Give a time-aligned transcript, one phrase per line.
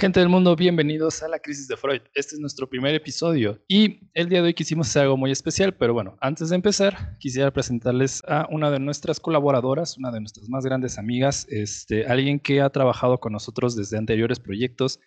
[0.00, 2.02] Gente del mundo, bienvenidos a la crisis de Freud.
[2.14, 5.74] Este es nuestro primer episodio y el día de hoy quisimos hacer algo muy especial,
[5.74, 10.48] pero bueno, antes de empezar, quisiera presentarles a una de nuestras colaboradoras, una de nuestras
[10.48, 15.00] más grandes amigas, este, alguien que ha trabajado con nosotros desde anteriores proyectos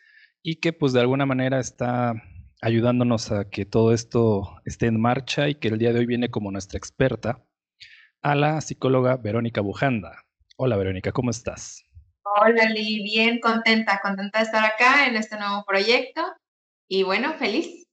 [0.44, 2.21] y que pues de alguna manera está
[2.62, 6.29] ayudándonos a que todo esto esté en marcha y que el día de hoy viene
[6.31, 7.42] como nuestra experta,
[8.21, 10.26] a la psicóloga Verónica Bujanda.
[10.58, 11.85] Hola Verónica, ¿cómo estás?
[12.34, 16.22] Hola Lee, bien contenta, contenta de estar acá en este nuevo proyecto
[16.88, 17.85] y bueno, feliz.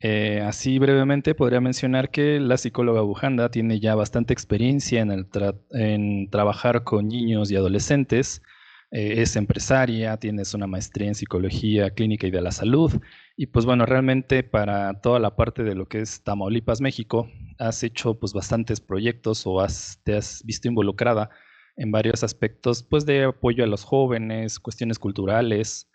[0.00, 5.26] Eh, así brevemente podría mencionar que la psicóloga Bujanda tiene ya bastante experiencia en, el
[5.70, 8.42] en trabajar con niños y adolescentes,
[8.90, 13.00] eh, es empresaria, tienes una maestría en psicología clínica y de la salud
[13.36, 17.84] y pues bueno, realmente para toda la parte de lo que es Tamaulipas, México, has
[17.84, 21.30] hecho pues bastantes proyectos o has, te has visto involucrada
[21.78, 25.88] en varios aspectos, pues de apoyo a los jóvenes, cuestiones culturales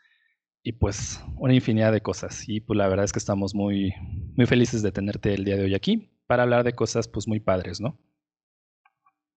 [0.63, 2.47] y pues una infinidad de cosas.
[2.47, 3.93] Y pues la verdad es que estamos muy,
[4.35, 7.41] muy felices de tenerte el día de hoy aquí para hablar de cosas pues muy
[7.41, 7.99] padres, ¿no?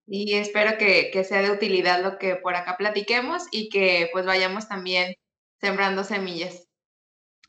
[0.07, 4.25] Y espero que, que sea de utilidad lo que por acá platiquemos y que pues
[4.25, 5.15] vayamos también
[5.59, 6.69] sembrando semillas.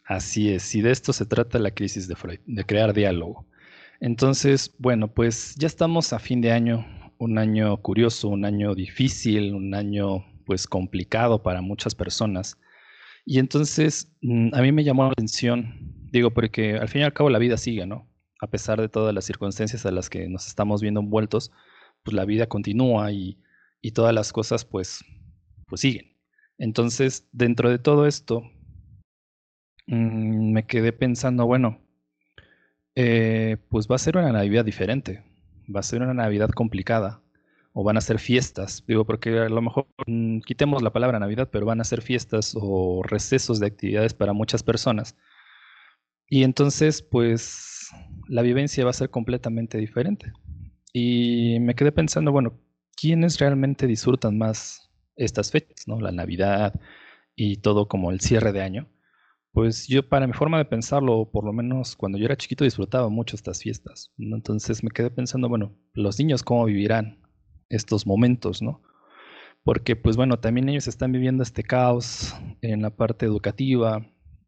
[0.04, 3.46] Así es, y de esto se trata la crisis de Freud, de crear diálogo.
[4.00, 6.84] Entonces, bueno, pues ya estamos a fin de año,
[7.18, 12.58] un año curioso, un año difícil, un año pues complicado para muchas personas.
[13.24, 15.74] Y entonces mm, a mí me llamó la atención,
[16.12, 18.08] digo, porque al fin y al cabo la vida sigue, ¿no?
[18.40, 21.52] A pesar de todas las circunstancias a las que nos estamos viendo envueltos,
[22.04, 23.38] pues la vida continúa y,
[23.82, 25.04] y todas las cosas pues,
[25.66, 26.16] pues siguen.
[26.58, 28.42] Entonces, dentro de todo esto,
[29.86, 31.80] mmm, me quedé pensando, bueno,
[32.94, 35.27] eh, pues va a ser una Navidad diferente
[35.74, 37.20] va a ser una Navidad complicada
[37.72, 41.48] o van a ser fiestas, digo, porque a lo mejor mm, quitemos la palabra Navidad,
[41.52, 45.16] pero van a ser fiestas o recesos de actividades para muchas personas.
[46.28, 47.90] Y entonces, pues,
[48.28, 50.32] la vivencia va a ser completamente diferente.
[50.92, 52.58] Y me quedé pensando, bueno,
[52.96, 56.00] ¿quiénes realmente disfrutan más estas fechas, ¿no?
[56.00, 56.74] La Navidad
[57.36, 58.88] y todo como el cierre de año.
[59.52, 63.08] Pues yo para mi forma de pensarlo, por lo menos cuando yo era chiquito disfrutaba
[63.08, 64.12] mucho estas fiestas.
[64.18, 67.18] Entonces me quedé pensando, bueno, los niños cómo vivirán
[67.68, 68.82] estos momentos, ¿no?
[69.64, 74.06] Porque pues bueno, también ellos están viviendo este caos en la parte educativa,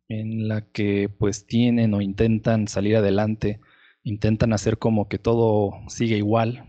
[0.08, 3.60] en la que pues tienen o intentan salir adelante,
[4.04, 6.66] intentan hacer como que todo sigue igual,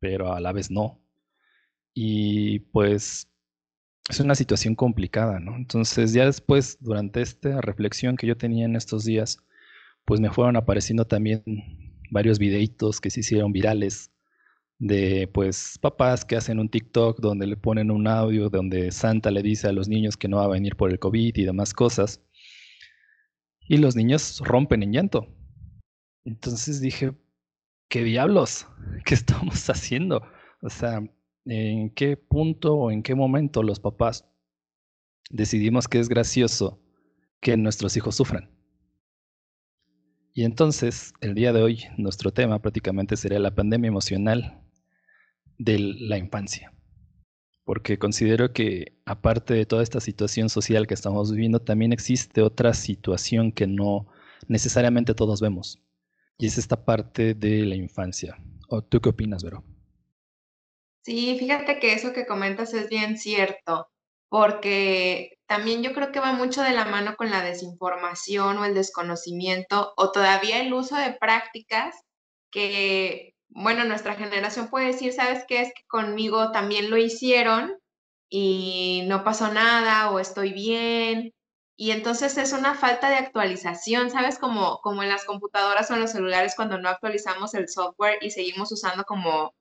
[0.00, 1.00] pero a la vez no.
[1.94, 3.31] Y pues
[4.12, 5.56] es una situación complicada, ¿no?
[5.56, 9.38] Entonces ya después, durante esta reflexión que yo tenía en estos días,
[10.04, 11.42] pues me fueron apareciendo también
[12.10, 14.10] varios videitos que se hicieron virales
[14.78, 19.42] de pues papás que hacen un TikTok donde le ponen un audio donde Santa le
[19.42, 22.20] dice a los niños que no va a venir por el COVID y demás cosas.
[23.60, 25.28] Y los niños rompen en llanto.
[26.24, 27.14] Entonces dije,
[27.88, 28.66] ¿qué diablos?
[29.06, 30.22] ¿Qué estamos haciendo?
[30.60, 31.02] O sea,
[31.44, 34.28] en qué punto o en qué momento los papás
[35.30, 36.80] decidimos que es gracioso
[37.40, 38.50] que nuestros hijos sufran.
[40.34, 44.62] Y entonces, el día de hoy, nuestro tema prácticamente sería la pandemia emocional
[45.58, 46.72] de la infancia.
[47.64, 52.72] Porque considero que aparte de toda esta situación social que estamos viviendo, también existe otra
[52.72, 54.06] situación que no
[54.48, 55.82] necesariamente todos vemos.
[56.38, 58.36] Y es esta parte de la infancia.
[58.68, 59.62] ¿O tú qué opinas, Vero?
[61.02, 63.88] Sí, fíjate que eso que comentas es bien cierto,
[64.28, 68.74] porque también yo creo que va mucho de la mano con la desinformación o el
[68.74, 71.96] desconocimiento o todavía el uso de prácticas
[72.52, 75.60] que, bueno, nuestra generación puede decir, ¿sabes qué?
[75.62, 77.76] Es que conmigo también lo hicieron
[78.28, 81.32] y no pasó nada o estoy bien.
[81.76, 84.38] Y entonces es una falta de actualización, ¿sabes?
[84.38, 88.30] Como, como en las computadoras o en los celulares cuando no actualizamos el software y
[88.30, 89.52] seguimos usando como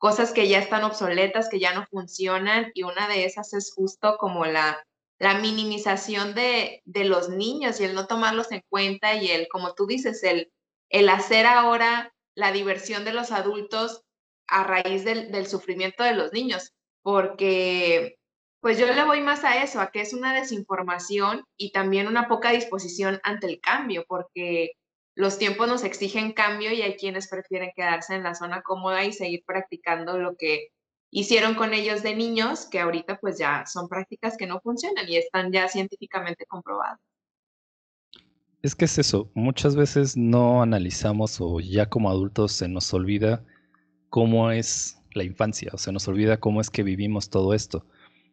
[0.00, 4.16] cosas que ya están obsoletas, que ya no funcionan, y una de esas es justo
[4.18, 4.82] como la,
[5.18, 9.74] la minimización de, de, los niños y el no tomarlos en cuenta y el, como
[9.74, 10.50] tú dices, el,
[10.88, 14.02] el hacer ahora la diversión de los adultos
[14.48, 16.72] a raíz del, sufrimiento de los niños,
[17.02, 18.16] porque
[18.62, 22.26] pues yo le voy más a eso, a que es una desinformación y también una
[22.26, 24.72] poca disposición ante el cambio, porque
[25.20, 29.12] los tiempos nos exigen cambio y hay quienes prefieren quedarse en la zona cómoda y
[29.12, 30.68] seguir practicando lo que
[31.10, 35.16] hicieron con ellos de niños, que ahorita pues ya son prácticas que no funcionan y
[35.16, 36.98] están ya científicamente comprobadas.
[38.62, 43.44] Es que es eso, muchas veces no analizamos o ya como adultos se nos olvida
[44.08, 47.84] cómo es la infancia, o se nos olvida cómo es que vivimos todo esto.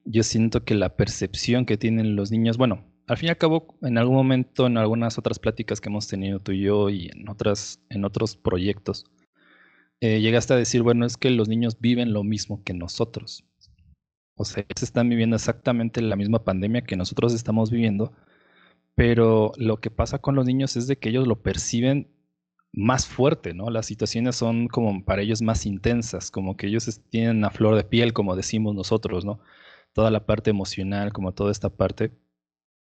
[0.06, 3.77] yo siento que la percepción que tienen los niños, bueno, al fin y al cabo,
[3.81, 7.30] en algún momento, en algunas otras pláticas que hemos tenido tú y yo y en,
[7.30, 9.06] otras, en otros proyectos,
[10.01, 13.45] eh, llegaste a decir, bueno, es que los niños viven lo mismo que nosotros.
[14.36, 18.13] O sea, ellos están viviendo exactamente la misma pandemia que nosotros estamos viviendo,
[18.94, 22.09] pero lo que pasa con los niños es de que ellos lo perciben
[22.74, 23.69] más fuerte, ¿no?
[23.69, 27.83] Las situaciones son como para ellos más intensas, como que ellos tienen a flor de
[27.83, 29.39] piel, como decimos nosotros, ¿no?
[29.94, 32.12] Toda la parte emocional, como toda esta parte.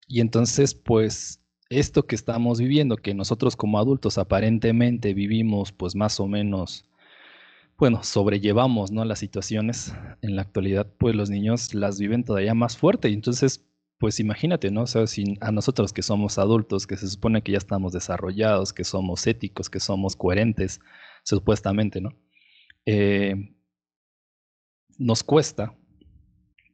[0.06, 1.40] Y entonces, pues,
[1.70, 6.88] esto que estamos viviendo, que nosotros como adultos aparentemente vivimos, pues más o menos,
[7.78, 9.04] bueno, sobrellevamos, ¿no?
[9.04, 13.08] Las situaciones en la actualidad, pues los niños las viven todavía más fuerte.
[13.08, 13.64] Y entonces,
[13.98, 14.82] pues imagínate, ¿no?
[14.82, 15.04] O sea,
[15.40, 19.70] a nosotros que somos adultos, que se supone que ya estamos desarrollados, que somos éticos,
[19.70, 20.80] que somos coherentes,
[21.24, 22.10] supuestamente, ¿no?
[22.86, 23.34] Eh,
[24.98, 25.74] nos cuesta,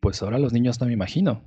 [0.00, 1.42] pues ahora los niños no me imagino.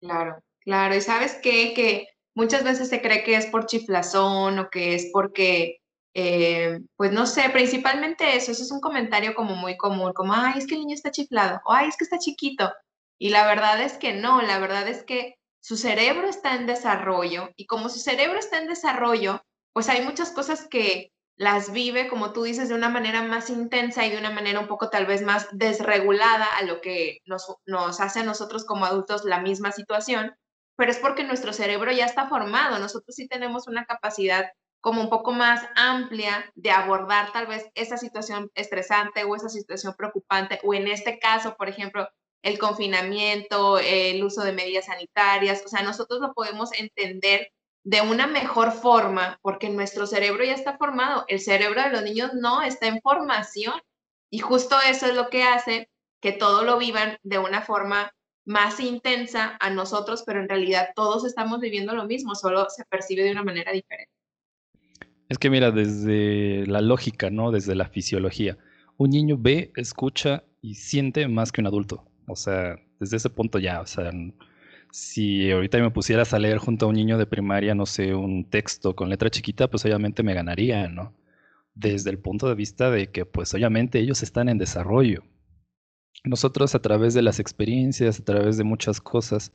[0.00, 0.94] Claro, claro.
[0.94, 1.72] Y sabes qué?
[1.74, 5.78] Que muchas veces se cree que es por chiflazón o que es porque,
[6.14, 10.58] eh, pues no sé, principalmente eso, eso es un comentario como muy común, como, ay,
[10.58, 12.70] es que el niño está chiflado, o ay, es que está chiquito.
[13.18, 17.50] Y la verdad es que no, la verdad es que su cerebro está en desarrollo
[17.56, 19.42] y como su cerebro está en desarrollo,
[19.72, 24.06] pues hay muchas cosas que las vive, como tú dices, de una manera más intensa
[24.06, 28.00] y de una manera un poco tal vez más desregulada a lo que nos, nos
[28.00, 30.34] hace a nosotros como adultos la misma situación,
[30.76, 34.50] pero es porque nuestro cerebro ya está formado, nosotros sí tenemos una capacidad
[34.80, 39.94] como un poco más amplia de abordar tal vez esa situación estresante o esa situación
[39.96, 42.08] preocupante, o en este caso, por ejemplo,
[42.42, 47.50] el confinamiento, el uso de medidas sanitarias, o sea, nosotros lo podemos entender
[47.84, 52.34] de una mejor forma porque nuestro cerebro ya está formado, el cerebro de los niños
[52.34, 53.74] no está en formación.
[54.28, 55.88] Y justo eso es lo que hace
[56.20, 58.12] que todo lo vivan de una forma
[58.46, 63.24] más intensa a nosotros, pero en realidad todos estamos viviendo lo mismo, solo se percibe
[63.24, 64.12] de una manera diferente.
[65.28, 67.50] Es que mira, desde la lógica, ¿no?
[67.50, 68.56] Desde la fisiología,
[68.96, 72.08] un niño ve, escucha y siente más que un adulto.
[72.28, 74.12] O sea, desde ese punto ya, o sea,
[74.92, 78.48] si ahorita me pusieras a leer junto a un niño de primaria, no sé, un
[78.48, 81.14] texto con letra chiquita, pues obviamente me ganaría, ¿no?
[81.74, 85.24] Desde el punto de vista de que, pues obviamente ellos están en desarrollo.
[86.24, 89.52] Nosotros a través de las experiencias, a través de muchas cosas,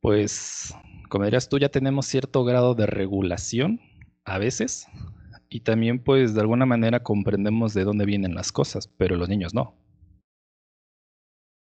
[0.00, 0.74] pues,
[1.08, 3.80] como dirías tú, ya tenemos cierto grado de regulación
[4.24, 4.86] a veces,
[5.48, 9.54] y también pues de alguna manera comprendemos de dónde vienen las cosas, pero los niños
[9.54, 9.76] no.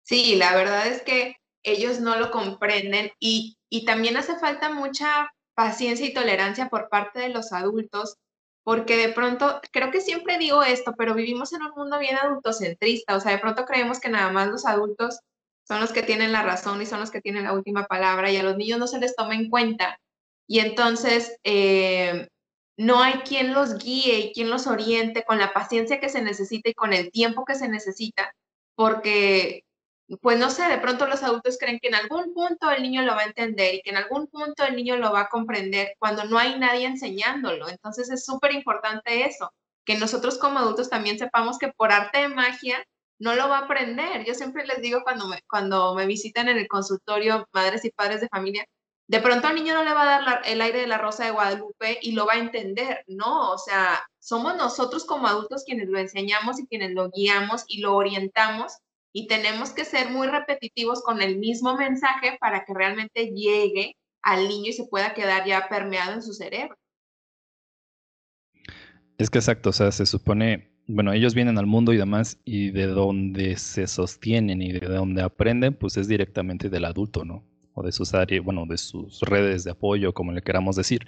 [0.02, 5.30] Sí, la verdad es que ellos no lo comprenden y, y también hace falta mucha
[5.54, 8.16] paciencia y tolerancia por parte de los adultos,
[8.64, 13.16] porque de pronto, creo que siempre digo esto, pero vivimos en un mundo bien adultocentrista,
[13.16, 15.20] o sea, de pronto creemos que nada más los adultos
[15.66, 18.36] son los que tienen la razón y son los que tienen la última palabra y
[18.36, 20.00] a los niños no se les toma en cuenta.
[20.48, 22.28] Y entonces eh,
[22.76, 26.70] no hay quien los guíe y quien los oriente con la paciencia que se necesita
[26.70, 28.34] y con el tiempo que se necesita,
[28.74, 29.64] porque
[30.18, 33.14] pues no sé, de pronto los adultos creen que en algún punto el niño lo
[33.14, 36.24] va a entender y que en algún punto el niño lo va a comprender cuando
[36.24, 37.68] no hay nadie enseñándolo.
[37.68, 39.52] Entonces es súper importante eso,
[39.84, 42.84] que nosotros como adultos también sepamos que por arte de magia
[43.20, 44.24] no lo va a aprender.
[44.24, 48.20] Yo siempre les digo cuando me, cuando me visitan en el consultorio madres y padres
[48.20, 48.64] de familia,
[49.06, 51.32] de pronto al niño no le va a dar el aire de la rosa de
[51.32, 53.04] Guadalupe y lo va a entender.
[53.06, 57.80] No, o sea, somos nosotros como adultos quienes lo enseñamos y quienes lo guiamos y
[57.80, 58.72] lo orientamos
[59.12, 64.48] y tenemos que ser muy repetitivos con el mismo mensaje para que realmente llegue al
[64.48, 66.76] niño y se pueda quedar ya permeado en su cerebro.
[69.18, 72.70] Es que exacto, o sea, se supone, bueno, ellos vienen al mundo y demás, y
[72.70, 77.44] de donde se sostienen y de donde aprenden, pues es directamente del adulto, ¿no?
[77.74, 81.06] O de sus áreas, bueno, de sus redes de apoyo, como le queramos decir.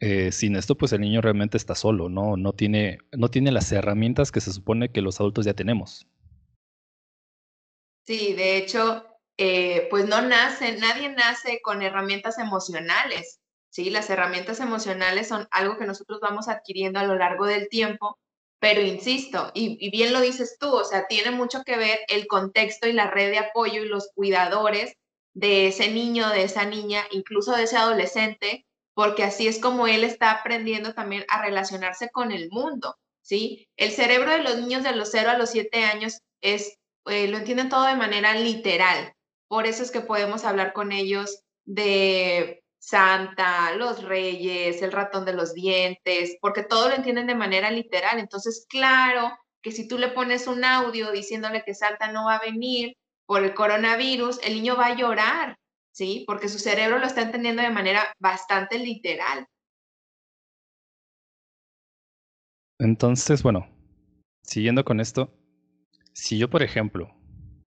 [0.00, 2.36] Eh, sin esto, pues el niño realmente está solo, ¿no?
[2.36, 6.06] No tiene, no tiene las herramientas que se supone que los adultos ya tenemos.
[8.06, 9.04] Sí, de hecho,
[9.36, 13.90] eh, pues no nace, nadie nace con herramientas emocionales, ¿sí?
[13.90, 18.18] Las herramientas emocionales son algo que nosotros vamos adquiriendo a lo largo del tiempo,
[18.60, 22.26] pero insisto, y, y bien lo dices tú, o sea, tiene mucho que ver el
[22.28, 24.94] contexto y la red de apoyo y los cuidadores
[25.34, 30.04] de ese niño, de esa niña, incluso de ese adolescente, porque así es como él
[30.04, 33.68] está aprendiendo también a relacionarse con el mundo, ¿sí?
[33.76, 37.38] El cerebro de los niños de los 0 a los 7 años es eh, lo
[37.38, 39.12] entienden todo de manera literal.
[39.48, 45.32] Por eso es que podemos hablar con ellos de Santa, los reyes, el ratón de
[45.32, 48.18] los dientes, porque todo lo entienden de manera literal.
[48.18, 52.44] Entonces, claro que si tú le pones un audio diciéndole que Santa no va a
[52.44, 52.96] venir,
[53.26, 55.58] por el coronavirus, el niño va a llorar,
[55.92, 56.24] ¿sí?
[56.26, 59.46] Porque su cerebro lo está entendiendo de manera bastante literal.
[62.78, 63.66] Entonces, bueno,
[64.42, 65.32] siguiendo con esto,
[66.16, 67.14] si yo, por ejemplo,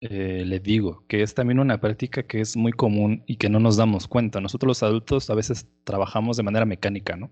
[0.02, 3.60] eh, le digo que es también una práctica que es muy común y que no
[3.60, 4.42] nos damos cuenta.
[4.42, 7.30] Nosotros los adultos a veces trabajamos de manera mecánica, ¿no?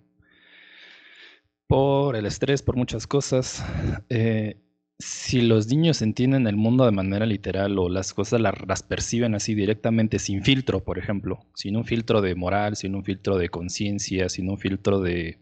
[1.67, 3.63] Por el estrés, por muchas cosas.
[4.09, 4.63] Eh,
[4.99, 9.55] si los niños entienden el mundo de manera literal o las cosas las, perciben así
[9.55, 14.31] directamente, sin filtro, por ejemplo, sin un filtro de moral, sin un filtro de conciencia,
[14.31, 15.39] sin un filtro de,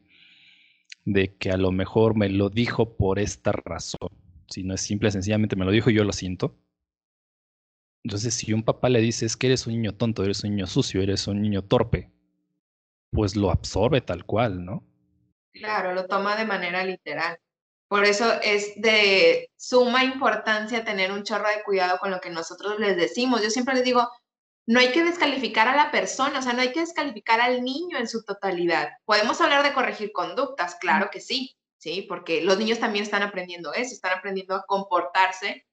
[1.05, 4.22] de que a lo mejor me lo dijo por esta razón,
[4.53, 6.57] si no es simple, sencillamente me lo dijo y yo lo siento.
[8.05, 10.67] Entonces, si un papá le dice es que eres un niño tonto, eres un niño
[10.67, 12.13] sucio, eres un niño torpe,
[13.11, 14.85] pues lo absorbe tal cual, ¿no?
[15.53, 17.39] Claro, lo toma de manera literal.
[17.89, 22.81] Por eso es de suma importancia tener un chorro de cuidado con lo que nosotros
[22.81, 23.43] les decimos.
[23.43, 24.09] Yo siempre les digo,
[24.67, 27.99] no hay que descalificar a la persona, o sea, no hay que descalificar al niño
[27.99, 28.93] en su totalidad.
[29.05, 33.73] Podemos hablar de corregir conductas, claro que sí, sí, porque los niños también están aprendiendo
[33.75, 35.67] eso, están aprendiendo a comportarse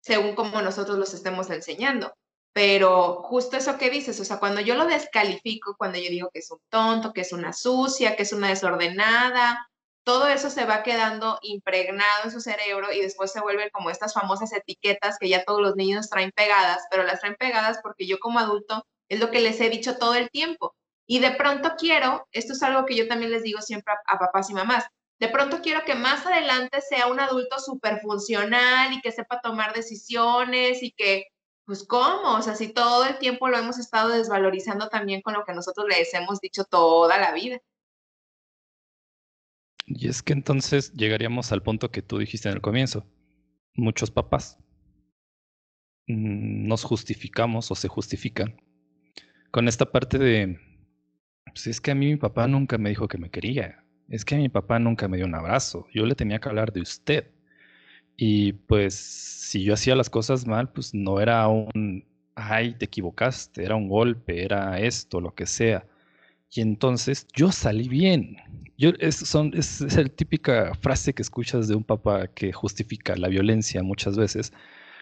[0.00, 2.14] según como nosotros los estemos enseñando.
[2.52, 6.40] Pero justo eso que dices, o sea, cuando yo lo descalifico, cuando yo digo que
[6.40, 9.68] es un tonto, que es una sucia, que es una desordenada,
[10.04, 14.12] todo eso se va quedando impregnado en su cerebro y después se vuelven como estas
[14.12, 18.18] famosas etiquetas que ya todos los niños traen pegadas, pero las traen pegadas porque yo
[18.18, 20.76] como adulto es lo que les he dicho todo el tiempo.
[21.06, 24.50] Y de pronto quiero, esto es algo que yo también les digo siempre a, papás
[24.50, 24.84] y mamás,
[25.24, 29.72] de pronto quiero que más adelante sea un adulto súper funcional y que sepa tomar
[29.72, 31.28] decisiones y que,
[31.64, 32.36] pues, ¿cómo?
[32.36, 35.86] O sea, si todo el tiempo lo hemos estado desvalorizando también con lo que nosotros
[35.88, 37.58] les hemos dicho toda la vida.
[39.86, 43.06] Y es que entonces llegaríamos al punto que tú dijiste en el comienzo.
[43.74, 44.58] Muchos papás
[46.06, 48.60] mm, nos justificamos o se justifican
[49.50, 50.58] con esta parte de,
[51.46, 54.36] pues es que a mí mi papá nunca me dijo que me quería, es que
[54.36, 57.30] mi papá nunca me dio un abrazo, yo le tenía que hablar de usted.
[58.16, 62.04] Y pues si yo hacía las cosas mal, pues no era un,
[62.36, 65.86] ay, te equivocaste, era un golpe, era esto, lo que sea.
[66.52, 68.36] Y entonces yo salí bien.
[68.78, 73.16] Yo, es, son, es, es la típica frase que escuchas de un papá que justifica
[73.16, 74.52] la violencia muchas veces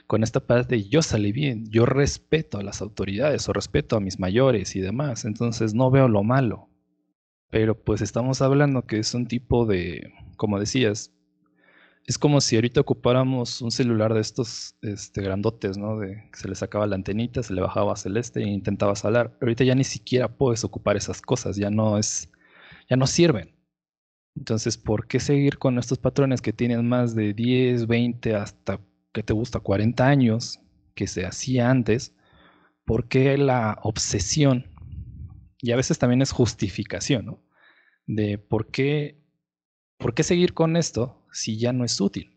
[0.07, 4.01] con esta parte de yo salí bien, yo respeto a las autoridades o respeto a
[4.01, 6.69] mis mayores y demás, entonces no veo lo malo.
[7.53, 11.13] Pero pues estamos hablando que es un tipo de, como decías,
[12.07, 15.99] es como si ahorita ocupáramos un celular de estos este, grandotes, ¿no?
[15.99, 19.37] De que se le sacaba la antenita, se le bajaba celeste e intentaba salar.
[19.43, 22.31] Ahorita ya ni siquiera puedes ocupar esas cosas, ya no es,
[22.89, 23.55] ya no sirven.
[24.35, 28.81] Entonces, ¿por qué seguir con estos patrones que tienen más de 10, 20, hasta
[29.13, 30.59] que te gusta 40 años,
[30.95, 32.15] que se hacía antes?
[32.87, 34.67] ¿Por qué la obsesión?
[35.61, 37.42] Y a veces también es justificación, ¿no?
[38.07, 39.23] De por qué
[40.03, 42.37] ¿por qué seguir con esto si ya no es útil?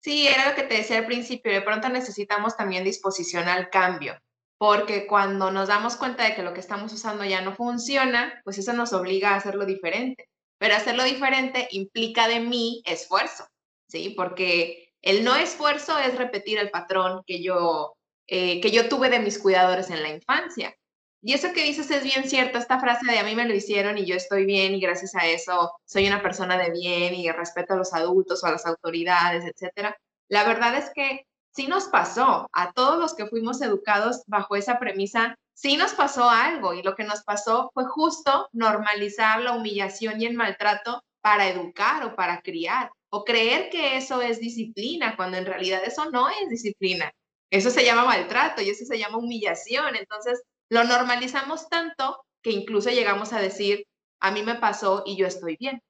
[0.00, 4.16] Sí, era lo que te decía al principio, de pronto necesitamos también disposición al cambio,
[4.58, 8.58] porque cuando nos damos cuenta de que lo que estamos usando ya no funciona, pues
[8.58, 10.28] eso nos obliga a hacerlo diferente.
[10.58, 13.46] Pero hacerlo diferente implica de mí esfuerzo,
[13.88, 14.10] ¿sí?
[14.16, 17.94] Porque el no esfuerzo es repetir el patrón que yo,
[18.26, 20.74] eh, que yo tuve de mis cuidadores en la infancia.
[21.20, 23.98] Y eso que dices es bien cierto, esta frase de a mí me lo hicieron
[23.98, 27.74] y yo estoy bien y gracias a eso soy una persona de bien y respeto
[27.74, 29.96] a los adultos o a las autoridades, etcétera.
[30.28, 34.78] La verdad es que sí nos pasó, a todos los que fuimos educados bajo esa
[34.78, 40.20] premisa, sí nos pasó algo y lo que nos pasó fue justo normalizar la humillación
[40.22, 45.36] y el maltrato para educar o para criar o creer que eso es disciplina cuando
[45.36, 47.10] en realidad eso no es disciplina.
[47.50, 49.96] Eso se llama maltrato y eso se llama humillación.
[49.96, 53.86] Entonces, lo normalizamos tanto que incluso llegamos a decir,
[54.20, 55.80] a mí me pasó y yo estoy bien.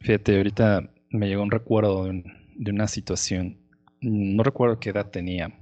[0.00, 3.58] Fíjate, ahorita me llegó un recuerdo de, una situación,
[4.00, 5.58] no recuerdo qué edad tenía,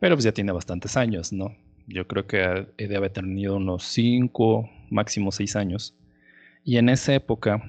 [0.00, 1.56] pero pues ya tiene bastantes años, ¿no?
[1.86, 5.94] Yo creo que he de haber tenido unos cinco, máximo seis años.
[6.62, 7.62] Y en esa época,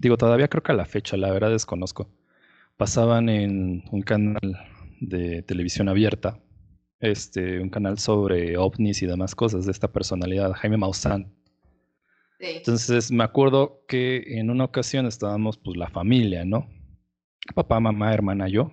[0.00, 2.08] digo, todavía creo que a la fecha, la verdad desconozco,
[2.78, 4.40] pasaban en un canal
[5.00, 6.40] de televisión abierta
[7.00, 11.32] este, un canal sobre ovnis y demás cosas de esta personalidad, Jaime Maussan.
[12.38, 16.68] Entonces me acuerdo que en una ocasión estábamos pues la familia, ¿no?
[17.54, 18.72] Papá, mamá, hermana, yo.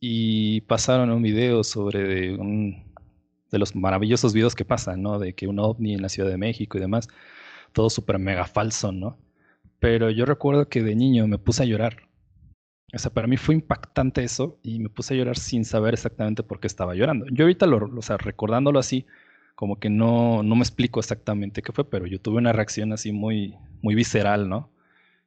[0.00, 2.94] Y pasaron un video sobre un,
[3.50, 5.18] de los maravillosos videos que pasan, ¿no?
[5.18, 7.08] De que un ovni en la Ciudad de México y demás.
[7.72, 9.18] Todo súper mega falso, ¿no?
[9.80, 12.08] Pero yo recuerdo que de niño me puse a llorar.
[12.94, 16.42] O sea, para mí fue impactante eso y me puse a llorar sin saber exactamente
[16.42, 17.26] por qué estaba llorando.
[17.30, 19.06] Yo ahorita, lo, o sea, recordándolo así,
[19.54, 23.12] como que no, no me explico exactamente qué fue, pero yo tuve una reacción así
[23.12, 24.70] muy, muy visceral, ¿no?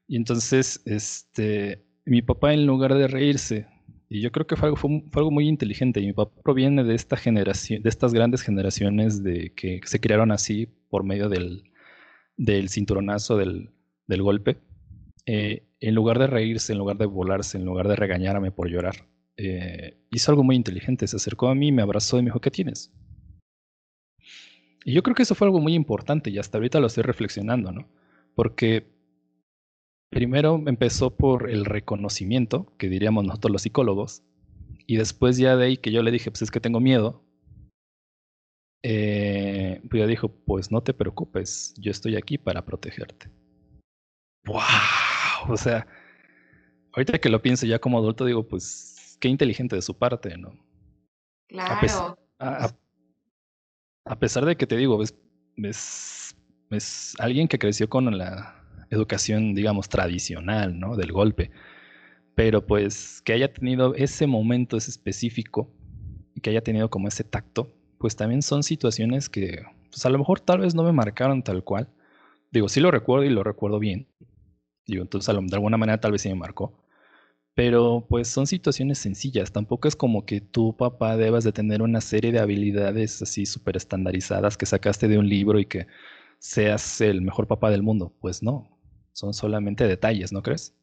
[0.07, 3.67] Y entonces, este, mi papá en lugar de reírse,
[4.09, 6.95] y yo creo que fue algo, fue, algo muy inteligente, y mi papá proviene de
[6.95, 11.63] esta generación, de estas grandes generaciones de que se criaron así por medio del,
[12.37, 13.71] del cinturonazo, del,
[14.07, 14.57] del golpe.
[15.29, 19.05] Eh, en lugar de reírse, en lugar de volarse, en lugar de regañarme por llorar,
[19.35, 21.05] eh, hizo algo muy inteligente.
[21.05, 22.93] Se acercó a mí, me abrazó y me dijo, ¿qué tienes?
[24.85, 27.73] Y yo creo que eso fue algo muy importante y hasta ahorita lo estoy reflexionando,
[27.73, 27.89] ¿no?
[28.35, 28.87] Porque
[30.09, 34.23] primero empezó por el reconocimiento, que diríamos nosotros los psicólogos,
[34.85, 37.21] y después ya de ahí que yo le dije, pues es que tengo miedo,
[38.81, 43.29] eh, pues ya dijo, pues no te preocupes, yo estoy aquí para protegerte.
[44.45, 44.61] ¡Wow!
[45.51, 45.87] O sea,
[46.93, 50.53] ahorita que lo pienso ya como adulto, digo, pues qué inteligente de su parte, ¿no?
[51.47, 52.17] Claro.
[52.39, 55.15] A, pesar de que te digo, es,
[56.69, 60.95] es, alguien que creció con la educación, digamos, tradicional, ¿no?
[60.95, 61.51] Del golpe.
[62.35, 65.69] Pero pues que haya tenido ese momento, ese específico,
[66.35, 70.19] y que haya tenido como ese tacto, pues también son situaciones que, pues a lo
[70.19, 71.89] mejor tal vez no me marcaron tal cual.
[72.51, 74.07] Digo, sí lo recuerdo y lo recuerdo bien,
[74.87, 76.73] Digo, entonces de alguna manera tal vez sí me marcó.
[77.53, 79.51] Pero pues son situaciones sencillas.
[79.51, 83.77] Tampoco es como que tu papá debas de tener una serie de habilidades así súper
[83.77, 85.87] estandarizadas que sacaste de un libro y que
[86.39, 88.13] seas el mejor papá del mundo.
[88.21, 88.79] Pues no,
[89.11, 90.73] son solamente detalles, ¿no crees?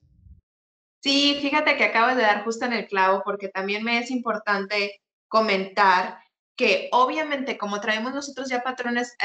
[1.00, 5.00] Sí, fíjate que acabas de dar justo en el clavo porque también me es importante
[5.28, 6.18] comentar
[6.56, 9.16] que obviamente como traemos nosotros ya patrones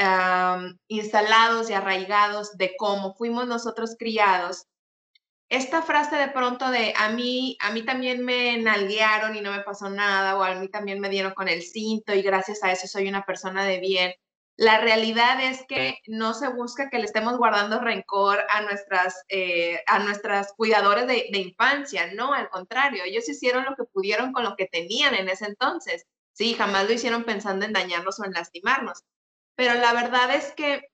[0.88, 4.66] instalados y arraigados de cómo fuimos nosotros criados,
[5.50, 9.62] esta frase de pronto de a mí, a mí también me nalguearon y no me
[9.62, 12.86] pasó nada, o a mí también me dieron con el cinto y gracias a eso
[12.86, 14.14] soy una persona de bien.
[14.56, 19.82] La realidad es que no se busca que le estemos guardando rencor a nuestras, eh,
[19.86, 24.44] a nuestras cuidadores de, de infancia, no, al contrario, ellos hicieron lo que pudieron con
[24.44, 26.06] lo que tenían en ese entonces.
[26.32, 29.02] Sí, jamás lo hicieron pensando en dañarnos o en lastimarnos.
[29.56, 30.89] Pero la verdad es que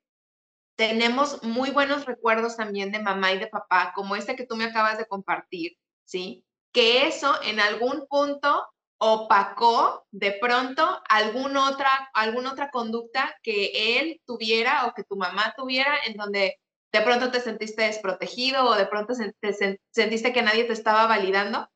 [0.76, 4.64] tenemos muy buenos recuerdos también de mamá y de papá, como este que tú me
[4.64, 6.44] acabas de compartir, ¿sí?
[6.72, 8.66] Que eso en algún punto
[8.98, 15.54] opacó de pronto alguna otra, alguna otra conducta que él tuviera o que tu mamá
[15.56, 16.58] tuviera en donde
[16.92, 19.52] de pronto te sentiste desprotegido o de pronto te
[19.90, 21.68] sentiste que nadie te estaba validando.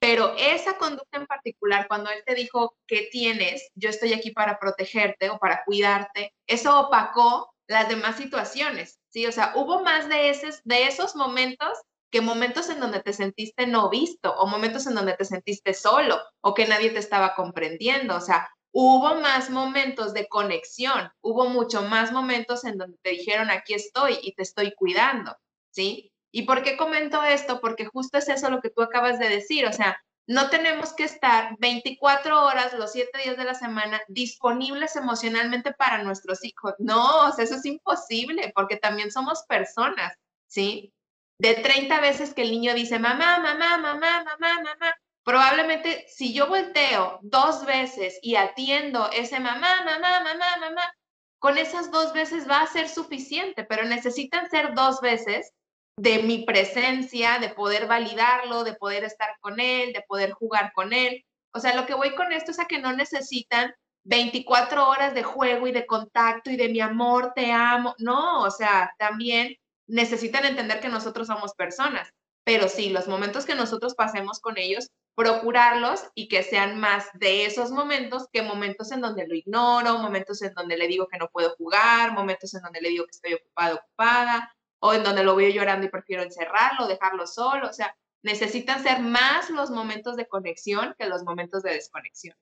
[0.00, 4.58] Pero esa conducta en particular, cuando él te dijo que tienes, yo estoy aquí para
[4.58, 9.26] protegerte o para cuidarte, eso opacó las demás situaciones, ¿sí?
[9.26, 11.78] O sea, hubo más de, esos, de esos momentos
[12.10, 16.20] que momentos en donde te sentiste no visto o momentos en donde te sentiste solo
[16.42, 18.16] o que nadie te estaba comprendiendo.
[18.16, 23.50] O sea, hubo más momentos de conexión, hubo mucho más momentos en donde te dijeron,
[23.50, 25.36] aquí estoy y te estoy cuidando,
[25.70, 26.12] ¿sí?
[26.32, 27.60] ¿Y por qué comento esto?
[27.60, 29.96] Porque justo es eso lo que tú acabas de decir, o sea,
[30.26, 36.02] no tenemos que estar 24 horas los 7 días de la semana disponibles emocionalmente para
[36.02, 36.74] nuestros hijos.
[36.78, 40.14] No, o sea, eso es imposible porque también somos personas,
[40.46, 40.92] ¿sí?
[41.38, 46.46] De 30 veces que el niño dice, mamá, mamá, mamá, mamá, mamá, probablemente si yo
[46.46, 50.94] volteo dos veces y atiendo ese mamá, mamá, mamá, mamá,
[51.38, 55.52] con esas dos veces va a ser suficiente, pero necesitan ser dos veces
[55.96, 60.92] de mi presencia, de poder validarlo, de poder estar con él, de poder jugar con
[60.92, 61.24] él.
[61.52, 65.22] O sea, lo que voy con esto es a que no necesitan 24 horas de
[65.22, 67.94] juego y de contacto y de mi amor, te amo.
[67.98, 72.10] No, o sea, también necesitan entender que nosotros somos personas.
[72.44, 77.46] Pero sí, los momentos que nosotros pasemos con ellos, procurarlos y que sean más de
[77.46, 81.28] esos momentos que momentos en donde lo ignoro, momentos en donde le digo que no
[81.28, 84.54] puedo jugar, momentos en donde le digo que estoy ocupada, ocupada,
[84.86, 87.70] o en donde lo veo llorando y prefiero encerrarlo, dejarlo solo.
[87.70, 92.36] O sea, necesitan ser más los momentos de conexión que los momentos de desconexión.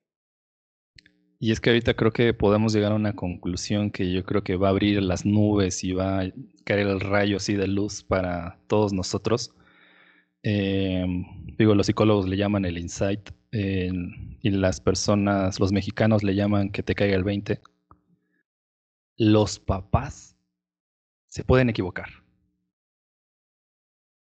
[1.39, 4.57] Y es que ahorita creo que podemos llegar a una conclusión que yo creo que
[4.57, 6.33] va a abrir las nubes y va a
[6.65, 9.55] caer el rayo así de luz para todos nosotros.
[10.43, 11.25] Em,
[11.57, 16.83] digo, los psicólogos le llaman el insight y las personas, los mexicanos le llaman que
[16.83, 17.61] te caiga el 20.
[19.17, 20.37] Los papás
[21.29, 22.22] se pueden equivocar.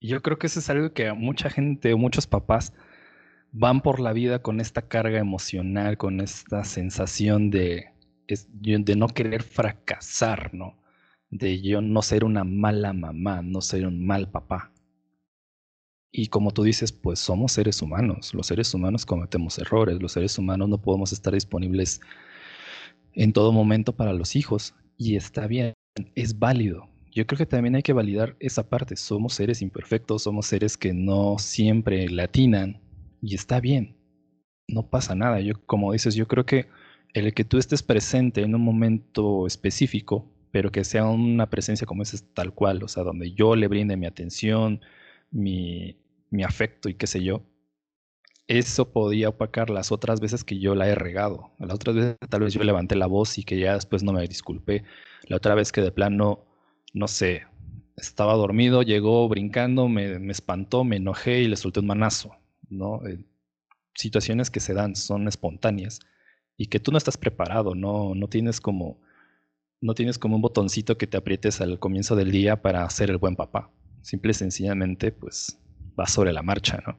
[0.05, 2.75] Yo creo que eso es algo que mucha gente o muchos papás
[3.53, 7.87] van por la vida con esta carga emocional, con esta sensación de,
[8.27, 10.77] de no querer fracasar, ¿no?
[11.31, 14.73] De yo no ser una mala mamá, no ser un mal papá.
[16.13, 18.35] Y como tú dices, pues somos seres humanos.
[18.35, 20.03] Los seres humanos cometemos errores.
[20.03, 22.03] Los seres humanos no podemos estar disponibles
[23.15, 24.75] en todo momento para los hijos.
[24.99, 25.73] Y está bien,
[26.15, 26.94] es válido.
[27.15, 28.97] Yo creo que también hay que validar esa parte.
[28.97, 32.83] Somos seres imperfectos, somos seres que no siempre latinan.
[33.23, 33.97] Y está bien.
[34.67, 35.41] No pasa nada.
[35.41, 36.67] Yo, como dices, yo creo que
[37.15, 42.03] el que tú estés presente en un momento específico, pero que sea una presencia como
[42.03, 44.81] esa tal cual, o sea, donde yo le brinde mi atención,
[45.31, 45.97] mi,
[46.31, 47.43] mi afecto y qué sé yo,
[48.47, 51.53] eso podía opacar las otras veces que yo la he regado.
[51.59, 54.27] Las otras veces tal vez yo levanté la voz y que ya después no me
[54.27, 54.85] disculpé.
[55.29, 56.45] La otra vez que de plano,
[56.95, 57.43] no sé,
[57.97, 62.37] estaba dormido, llegó brincando, me, me espantó, me enojé y le solté un manazo,
[62.71, 63.05] ¿no?
[63.07, 63.23] Eh,
[63.95, 66.01] situaciones que se dan, son espontáneas
[66.57, 69.01] y que tú no estás preparado, no, no tienes como
[69.81, 73.19] no tienes como un botoncito que te aprietes al comienzo del día para ser el
[73.19, 73.71] buen papá.
[74.01, 75.61] Simple y sencillamente, pues
[75.99, 76.99] va sobre la marcha, ¿no?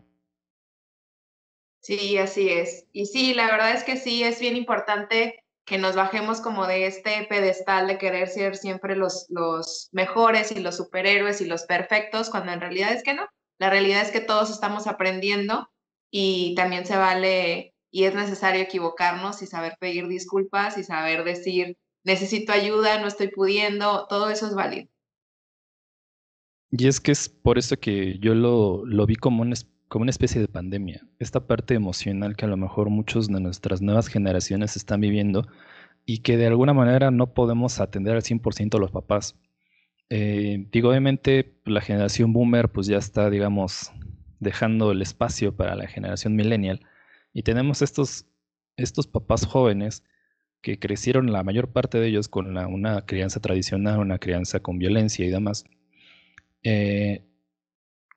[1.79, 2.85] Sí, así es.
[2.91, 6.85] Y sí, la verdad es que sí, es bien importante que nos bajemos como de
[6.85, 12.29] este pedestal de querer ser siempre los, los mejores y los superhéroes y los perfectos,
[12.29, 13.27] cuando en realidad es que no.
[13.57, 15.69] La realidad es que todos estamos aprendiendo
[16.11, 21.77] y también se vale y es necesario equivocarnos y saber pedir disculpas y saber decir,
[22.03, 24.87] necesito ayuda, no estoy pudiendo, todo eso es válido.
[26.71, 29.45] Y es que es por eso que yo lo, lo vi como,
[29.87, 31.07] como una especie de pandemia.
[31.19, 35.47] Esta parte emocional que a lo mejor muchos de nuestras nuevas generaciones están viviendo
[36.05, 39.35] y que de alguna manera no podemos atender al 100% a los papás.
[40.09, 43.91] Eh, digo, obviamente la generación boomer pues ya está, digamos,
[44.39, 46.81] dejando el espacio para la generación millennial
[47.33, 48.27] y tenemos estos,
[48.77, 50.03] estos papás jóvenes
[50.61, 55.25] que crecieron la mayor parte de ellos con una crianza tradicional, una crianza con violencia
[55.25, 55.65] y demás
[56.65, 57.23] eh,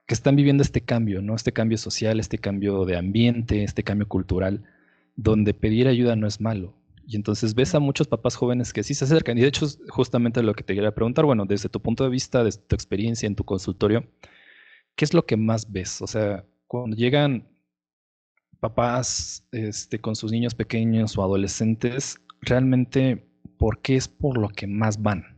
[0.09, 1.37] que están viviendo este cambio, ¿no?
[1.37, 4.65] Este cambio social, este cambio de ambiente, este cambio cultural,
[5.17, 6.75] donde pedir ayuda no es malo.
[7.07, 9.37] Y entonces ves a muchos papás jóvenes que sí se acercan.
[9.37, 12.43] Y de hecho, justamente lo que te quería preguntar, bueno, desde tu punto de vista,
[12.43, 14.09] desde tu experiencia en tu consultorio,
[14.97, 16.01] ¿qué es lo que más ves?
[16.01, 17.47] O sea, cuando llegan
[18.61, 24.67] papás este, con sus niños pequeños o adolescentes, realmente, ¿por qué es por lo que
[24.67, 25.38] más van?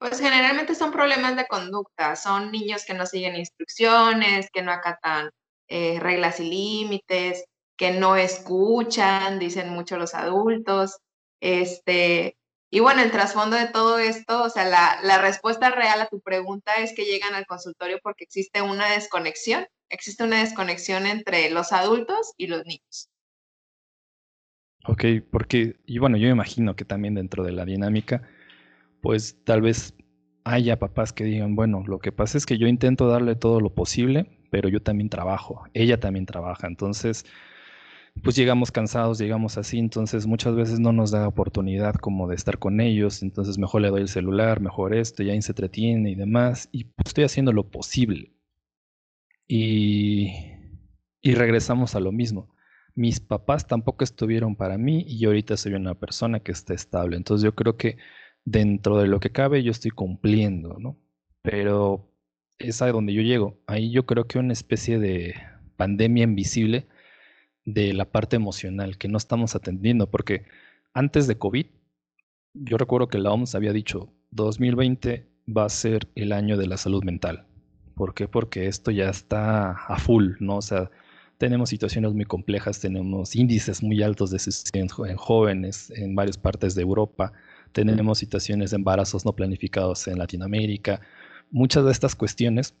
[0.00, 5.30] Pues generalmente son problemas de conducta, son niños que no siguen instrucciones, que no acatan
[5.68, 7.44] eh, reglas y límites,
[7.76, 10.96] que no escuchan, dicen mucho los adultos.
[11.42, 12.38] Este,
[12.70, 16.22] y bueno, el trasfondo de todo esto, o sea, la, la respuesta real a tu
[16.22, 21.72] pregunta es que llegan al consultorio porque existe una desconexión, existe una desconexión entre los
[21.72, 23.10] adultos y los niños.
[24.86, 28.26] Ok, porque, y bueno, yo imagino que también dentro de la dinámica,
[29.00, 29.94] pues tal vez
[30.44, 33.74] haya papás que digan, bueno, lo que pasa es que yo intento darle todo lo
[33.74, 37.24] posible, pero yo también trabajo, ella también trabaja, entonces
[38.22, 42.58] pues llegamos cansados, llegamos así, entonces muchas veces no nos da oportunidad como de estar
[42.58, 46.68] con ellos, entonces mejor le doy el celular, mejor esto, ya se entretiene y demás,
[46.72, 48.32] y pues, estoy haciendo lo posible.
[49.46, 50.32] Y,
[51.22, 52.54] y regresamos a lo mismo.
[52.94, 57.16] Mis papás tampoco estuvieron para mí y yo ahorita soy una persona que está estable,
[57.16, 57.96] entonces yo creo que
[58.44, 60.96] dentro de lo que cabe yo estoy cumpliendo, ¿no?
[61.42, 62.10] Pero
[62.58, 63.60] es a donde yo llego.
[63.66, 65.34] Ahí yo creo que una especie de
[65.76, 66.86] pandemia invisible
[67.64, 70.44] de la parte emocional que no estamos atendiendo, porque
[70.92, 71.66] antes de COVID,
[72.54, 75.26] yo recuerdo que la OMS había dicho, 2020
[75.56, 77.46] va a ser el año de la salud mental.
[77.94, 78.28] ¿Por qué?
[78.28, 80.56] Porque esto ya está a full, ¿no?
[80.56, 80.90] O sea,
[81.38, 86.74] tenemos situaciones muy complejas, tenemos índices muy altos de suicidio en jóvenes en varias partes
[86.74, 87.32] de Europa,
[87.72, 91.00] tenemos situaciones de embarazos no planificados en Latinoamérica,
[91.50, 92.74] muchas de estas cuestiones.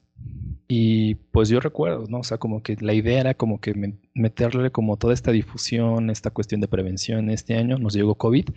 [0.68, 2.20] Y pues yo recuerdo, ¿no?
[2.20, 6.30] O sea, como que la idea era como que meterle como toda esta difusión, esta
[6.30, 8.50] cuestión de prevención este año, nos llegó COVID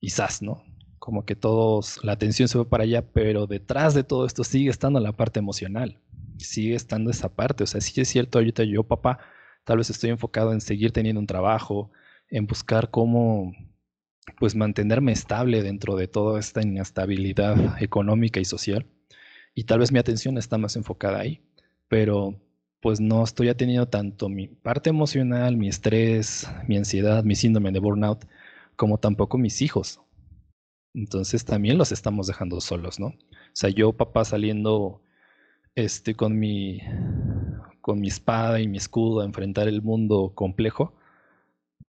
[0.00, 0.62] y SAS, ¿no?
[0.98, 4.70] Como que todos, la atención se fue para allá, pero detrás de todo esto sigue
[4.70, 5.98] estando la parte emocional,
[6.38, 9.18] sigue estando esa parte, o sea, sí es cierto, ahorita yo, papá,
[9.64, 11.90] tal vez estoy enfocado en seguir teniendo un trabajo,
[12.30, 13.52] en buscar cómo
[14.38, 18.86] pues mantenerme estable dentro de toda esta inestabilidad económica y social.
[19.54, 21.42] Y tal vez mi atención está más enfocada ahí,
[21.88, 22.40] pero
[22.80, 27.80] pues no estoy atendiendo tanto mi parte emocional, mi estrés, mi ansiedad, mi síndrome de
[27.80, 28.26] burnout,
[28.76, 30.00] como tampoco mis hijos.
[30.94, 33.08] Entonces también los estamos dejando solos, ¿no?
[33.08, 33.14] O
[33.52, 35.02] sea, yo papá saliendo
[35.74, 36.80] este, con, mi,
[37.80, 40.94] con mi espada y mi escudo a enfrentar el mundo complejo,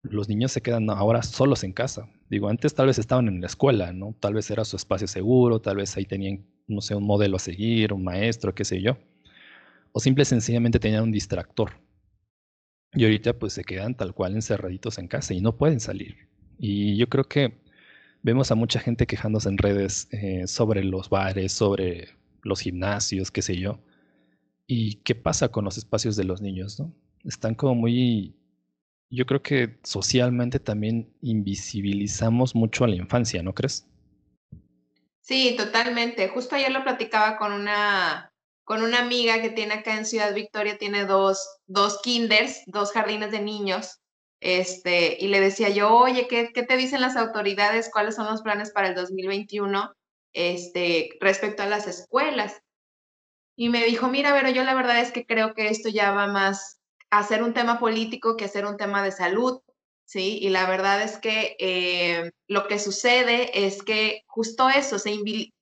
[0.03, 2.09] los niños se quedan ahora solos en casa.
[2.30, 4.14] Digo, antes tal vez estaban en la escuela, ¿no?
[4.20, 7.38] Tal vez era su espacio seguro, tal vez ahí tenían, no sé, un modelo a
[7.40, 8.96] seguir, un maestro, qué sé yo.
[9.92, 11.72] o simple y sencillamente tenían un distractor.
[12.92, 16.28] Y ahorita pues se quedan tal cual encerraditos en casa y no pueden salir.
[16.58, 17.60] Y yo creo que
[18.22, 22.08] vemos a mucha gente quejándose en redes eh, sobre los bares, sobre
[22.42, 23.80] los gimnasios, qué sé yo.
[24.66, 26.80] ¿Y qué pasa con los espacios de los niños?
[26.80, 26.92] ¿no?
[27.24, 28.34] Están como muy...
[29.14, 33.87] Yo creo que socialmente también invisibilizamos mucho a la infancia, ¿no crees?
[35.20, 36.29] Sí, totalmente.
[36.29, 38.33] Justo ayer lo platicaba con una,
[38.64, 43.31] con una amiga que tiene acá en Ciudad Victoria, tiene dos, dos kinders, dos jardines
[43.31, 44.00] de niños,
[44.40, 47.90] este, y le decía yo, oye, ¿qué, ¿qué, te dicen las autoridades?
[47.90, 49.94] ¿Cuáles son los planes para el 2021
[50.35, 52.61] este, respecto a las escuelas?
[53.57, 56.27] Y me dijo, mira, pero yo la verdad es que creo que esto ya va
[56.27, 56.81] más
[57.18, 59.61] a ser un tema político que a ser un tema de salud.
[60.05, 60.38] ¿sí?
[60.40, 65.16] Y la verdad es que eh, lo que sucede es que justo eso, se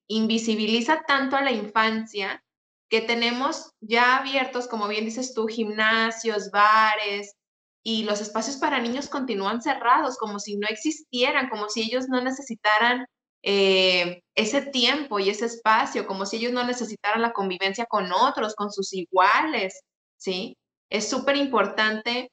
[0.08, 2.42] invisibiliza tanto a la infancia
[2.88, 7.34] que tenemos ya abiertos, como bien dices tú, gimnasios, bares,
[7.82, 12.20] y los espacios para niños continúan cerrados, como si no existieran, como si ellos no
[12.20, 13.06] necesitaran
[13.42, 18.54] eh, ese tiempo y ese espacio, como si ellos no necesitaran la convivencia con otros,
[18.54, 19.80] con sus iguales,
[20.16, 20.56] ¿sí?
[20.92, 22.30] Es súper importante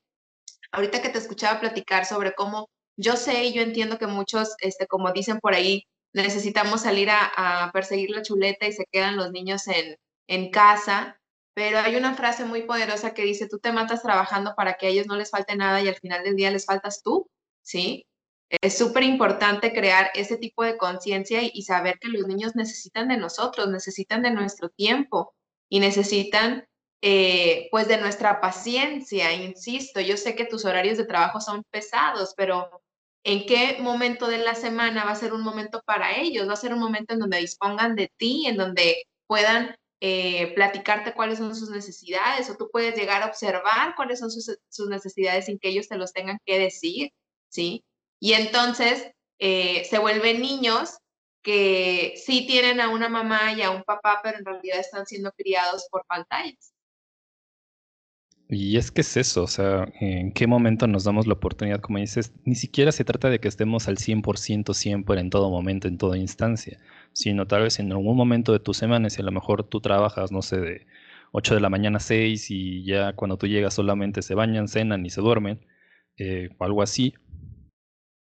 [0.74, 4.86] ahorita que te escuchaba platicar sobre cómo yo sé y yo entiendo que muchos, este,
[4.86, 9.66] como dicen por ahí, necesitamos salir a, perseguir la chuleta y se quedan los niños
[9.70, 9.96] en,
[10.28, 11.22] en casa,
[11.54, 14.90] pero hay una frase muy poderosa que dice, tú te matas trabajando para que a
[14.90, 17.30] ellos no les falte nada y al final del día les faltas tú,
[17.62, 18.08] ¿sí?
[18.62, 23.08] Es súper importante crear ese tipo de conciencia y, y saber que los niños necesitan
[23.08, 25.34] de nosotros, necesitan de nuestro tiempo
[25.70, 26.68] y necesitan
[27.02, 32.34] eh, pues de nuestra paciencia, insisto, yo sé que tus horarios de trabajo son pesados,
[32.36, 32.82] pero
[33.24, 36.48] ¿en qué momento de la semana va a ser un momento para ellos?
[36.48, 41.14] Va a ser un momento en donde dispongan de ti, en donde puedan eh, platicarte
[41.14, 44.58] cuáles son sus necesidades o tú puedes llegar a observar cuáles son sus,
[44.90, 47.12] necesidades sin que ellos te los tengan que decir,
[47.50, 47.84] ¿sí?
[48.20, 50.98] Y entonces eh, se vuelven niños
[51.42, 55.32] que sí tienen a una mamá y a un papá, pero en realidad están siendo
[55.32, 56.74] criados por pantallas.
[58.52, 61.82] Y es que es eso, o sea, ¿en qué momento nos damos la oportunidad?
[61.82, 65.88] Como dices, ni siquiera se trata de que estemos al 100% siempre, en todo momento,
[65.88, 66.80] en toda instancia,
[67.14, 70.32] sino tal vez en algún momento de tu semana, si a lo mejor tú trabajas,
[70.32, 70.88] no sé, de
[71.32, 75.06] 8 de la mañana a 6 y ya cuando tú llegas solamente se bañan, cenan
[75.06, 75.60] y se duermen,
[76.18, 77.14] eh, o algo así,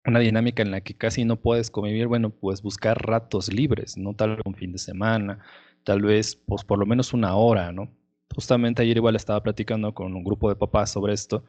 [0.06, 4.14] una dinámica en la que casi no puedes convivir, bueno, pues buscar ratos libres, ¿no?
[4.16, 5.40] Tal vez un fin de semana,
[5.84, 7.92] tal vez, pues por lo menos una hora, ¿no?
[8.36, 11.44] Justamente ayer igual estaba platicando con un grupo de papás sobre esto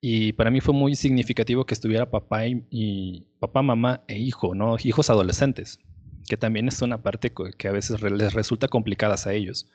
[0.00, 4.76] y para mí fue muy significativo que estuviera papá y, papá, mamá e hijo, ¿no?
[4.82, 5.80] Hijos adolescentes,
[6.28, 9.68] que también es una parte que a veces les resulta complicadas a ellos.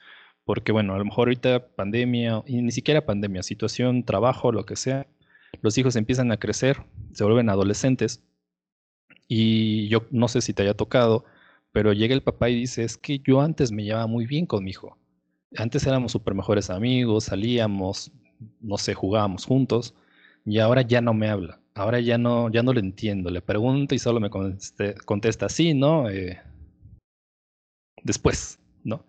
[0.46, 4.76] Porque bueno, a lo mejor ahorita pandemia, y ni siquiera pandemia, situación, trabajo, lo que
[4.76, 5.08] sea,
[5.62, 8.24] los hijos empiezan a crecer, se vuelven adolescentes
[9.28, 11.26] y yo no sé si te haya tocado,
[11.72, 14.64] pero llega el papá y dice, es que yo antes me llevaba muy bien con
[14.64, 14.98] mi hijo
[15.58, 18.12] antes éramos súper mejores amigos, salíamos,
[18.62, 19.94] no sé, jugábamos juntos,
[20.46, 21.60] y ahora ya no me habla.
[21.76, 23.30] Ahora ya no, ya no lo entiendo.
[23.30, 26.10] Le pregunto y solo me contesta sí, ¿no?
[26.10, 26.40] Eh,
[28.04, 29.06] después, ¿no?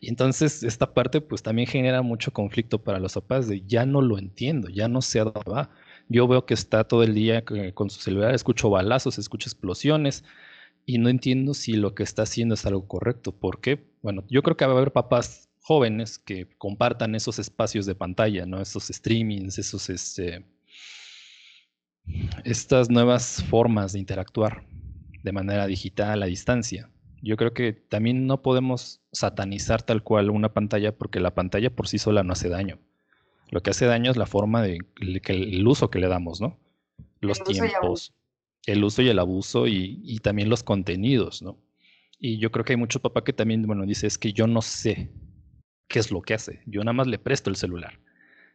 [0.00, 4.02] Y entonces esta parte pues también genera mucho conflicto para los papás de ya no
[4.02, 5.70] lo entiendo, ya no sé a dónde va.
[6.08, 10.24] Yo veo que está todo el día con su celular, escucho balazos, escucho explosiones
[10.86, 13.32] y no entiendo si lo que está haciendo es algo correcto.
[13.32, 13.84] ¿Por qué?
[14.02, 18.44] Bueno, yo creo que va a haber papás jóvenes que compartan esos espacios de pantalla,
[18.44, 18.60] ¿no?
[18.60, 20.44] Esos streamings, esos, este,
[22.44, 24.66] estas nuevas formas de interactuar
[25.22, 26.90] de manera digital a distancia.
[27.22, 31.88] Yo creo que también no podemos satanizar tal cual una pantalla porque la pantalla por
[31.88, 32.78] sí sola no hace daño.
[33.48, 36.58] Lo que hace daño es la forma de el uso que le damos, ¿no?
[37.20, 38.12] Los tiempos,
[38.66, 41.56] el uso y el abuso y, y, también los contenidos, ¿no?
[42.18, 44.60] Y yo creo que hay mucho papá que también, bueno, dice, es que yo no
[44.60, 45.10] sé
[45.94, 46.60] qué es lo que hace.
[46.66, 48.00] Yo nada más le presto el celular.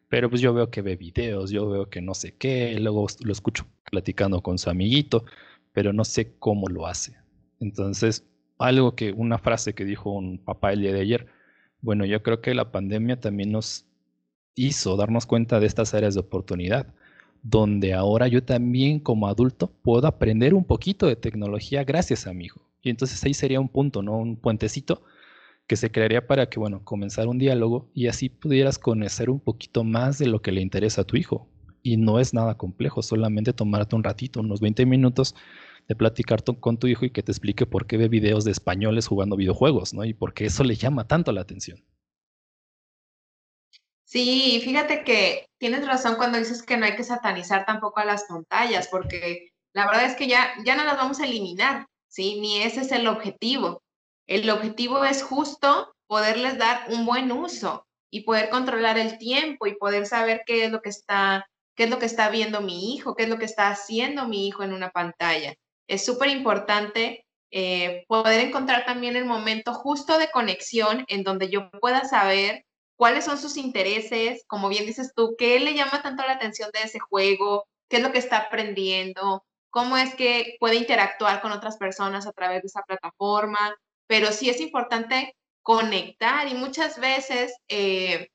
[0.10, 3.32] Pero pues yo veo que ve videos, yo veo que no sé qué, luego lo
[3.32, 5.23] escucho platicando con su amiguito,
[5.71, 7.15] pero no sé cómo lo hace.
[7.62, 8.25] Entonces,
[8.58, 11.28] algo que, una frase que dijo un papá el día de ayer,
[11.80, 13.86] bueno, yo creo que la pandemia también nos
[14.56, 16.93] hizo darnos cuenta de estas áreas de oportunidad,
[17.41, 22.47] donde ahora yo también como adulto puedo aprender un poquito de tecnología gracias a mi
[22.47, 22.60] hijo.
[22.82, 24.17] Y entonces ahí sería un punto, ¿no?
[24.17, 25.04] Un puentecito
[25.69, 29.84] que se crearía para que, bueno, comenzar un diálogo y así pudieras conocer un poquito
[29.84, 31.47] más de lo que le interesa a tu hijo.
[31.84, 35.36] Y no es nada complejo, solamente tomarte un ratito, unos 20 minutos
[35.88, 39.05] de platicar con tu hijo y que te explique por qué ve videos de españoles
[39.05, 40.03] jugando videojuegos, ¿no?
[40.05, 41.86] Y por qué eso le llama tanto la atención.
[44.05, 48.23] Sí, fíjate que tienes razón cuando dices que no hay que satanizar tampoco a las
[48.23, 52.39] pantallas, porque la verdad es que ya, ya no las vamos a eliminar, ¿sí?
[52.41, 53.84] Ni ese es el objetivo.
[54.29, 59.73] El objetivo es justo poderles dar un buen uso y poder controlar el tiempo y
[59.73, 63.15] poder saber qué es lo que está, qué es lo que está viendo mi hijo,
[63.15, 65.55] qué es lo que está haciendo mi hijo en una pantalla.
[65.87, 71.71] Es súper importante eh, poder encontrar también el momento justo de conexión en donde yo
[71.79, 72.65] pueda saber
[72.97, 76.83] cuáles son sus intereses, como bien dices tú, qué le llama tanto la atención de
[76.83, 81.77] ese juego, qué es lo que está aprendiendo, cómo es que puede interactuar con otras
[81.77, 83.75] personas a través de esa plataforma,
[84.09, 88.29] pero sí es importante conectar y muchas veces eh,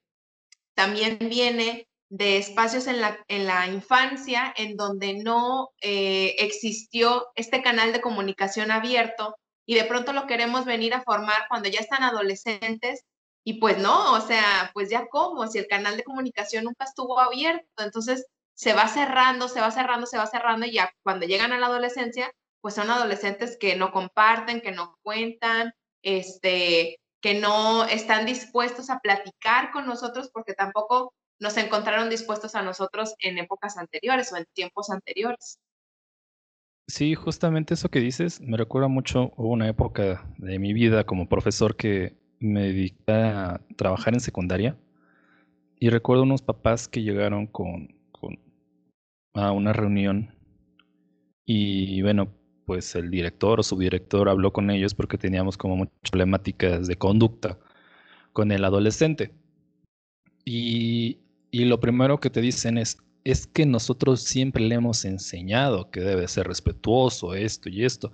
[0.75, 7.61] también viene de espacios en la, en la, infancia en donde no eh, existió este
[7.61, 9.35] canal de comunicación abierto
[9.67, 13.03] y de pronto lo queremos venir a formar cuando ya están adolescentes
[13.43, 17.19] y pues no, o sea, pues ya como, si el canal de comunicación nunca estuvo
[17.19, 21.53] abierto, entonces se va cerrando, se va cerrando, se va cerrando y ya cuando llegan
[21.53, 22.33] a la adolescencia,
[22.65, 29.01] pues son adolescentes que no comparten, que no cuentan, este, que no están dispuestos a
[29.01, 34.47] platicar con nosotros porque tampoco nos encontraron dispuestos a nosotros en épocas anteriores o en
[34.55, 35.59] tiempos anteriores.
[36.89, 41.77] Sí, justamente eso que dices me recuerda mucho una época de mi vida como profesor
[41.77, 44.75] que me dediqué a trabajar en secundaria
[45.79, 47.95] y recuerdo unos papás que llegaron con,
[49.35, 50.35] a una reunión
[51.45, 52.33] y bueno,
[52.65, 57.59] pues el director o subdirector habló con ellos porque teníamos como muchas problemáticas de conducta
[58.33, 59.33] con el adolescente.
[60.45, 61.19] Y,
[61.51, 66.01] y lo primero que te dicen es, es que nosotros siempre le hemos enseñado que
[66.01, 68.13] debe ser respetuoso, esto y esto.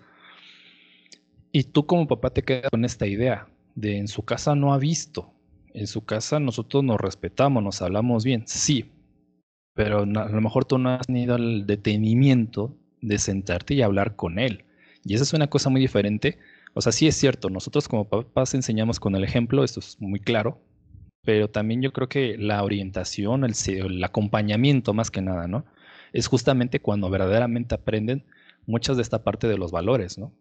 [1.52, 4.78] Y tú como papá te quedas con esta idea, de en su casa no ha
[4.78, 5.32] visto.
[5.74, 8.90] En su casa nosotros nos respetamos, nos hablamos bien, sí,
[9.74, 14.38] pero a lo mejor tú no has tenido el detenimiento de sentarte y hablar con
[14.38, 14.64] él.
[15.04, 16.38] Y esa es una cosa muy diferente.
[16.74, 20.20] O sea, sí es cierto, nosotros como papás enseñamos con el ejemplo, esto es muy
[20.20, 20.60] claro,
[21.22, 25.64] pero también yo creo que la orientación, el, acompañamiento más que nada, ¿no?
[26.12, 28.24] Es justamente cuando verdaderamente aprenden
[28.66, 30.32] muchas de esta parte de los valores, ¿no?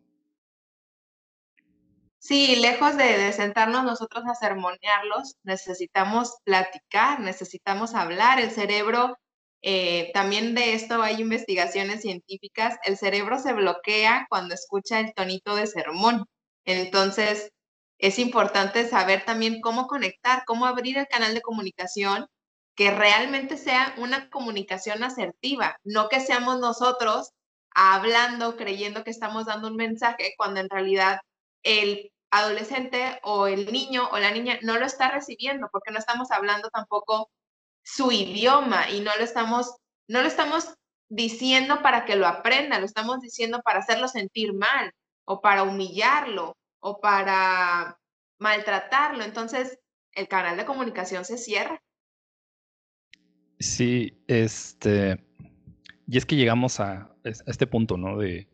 [2.20, 8.40] Sí, lejos de, sentarnos nosotros a sermonearlos, necesitamos platicar, necesitamos hablar.
[8.40, 9.18] El cerebro,
[9.62, 15.56] eh, también de esto hay investigaciones científicas, el cerebro se bloquea cuando escucha el tonito
[15.56, 16.26] de sermón.
[16.66, 17.52] Entonces,
[18.00, 22.28] es importante saber también cómo conectar, cómo abrir el canal de comunicación
[22.76, 27.32] que realmente sea una comunicación asertiva, no que seamos nosotros
[27.72, 31.20] hablando, creyendo que estamos dando un mensaje, cuando en realidad
[31.64, 36.32] el adolescente o el niño o la niña no lo está recibiendo porque no estamos
[36.32, 37.30] hablando tampoco
[37.96, 39.76] su idioma y no lo estamos,
[40.08, 40.76] no lo estamos
[41.10, 44.92] diciendo para que lo aprenda, lo estamos diciendo para hacerlo sentir mal
[45.26, 47.98] o para humillarlo o para
[48.40, 49.24] maltratarlo.
[49.24, 49.80] Entonces,
[50.14, 51.82] el canal de comunicación se cierra.
[53.60, 55.24] Sí, este,
[56.08, 58.18] y es que llegamos a, este punto, ¿no?
[58.18, 58.48] De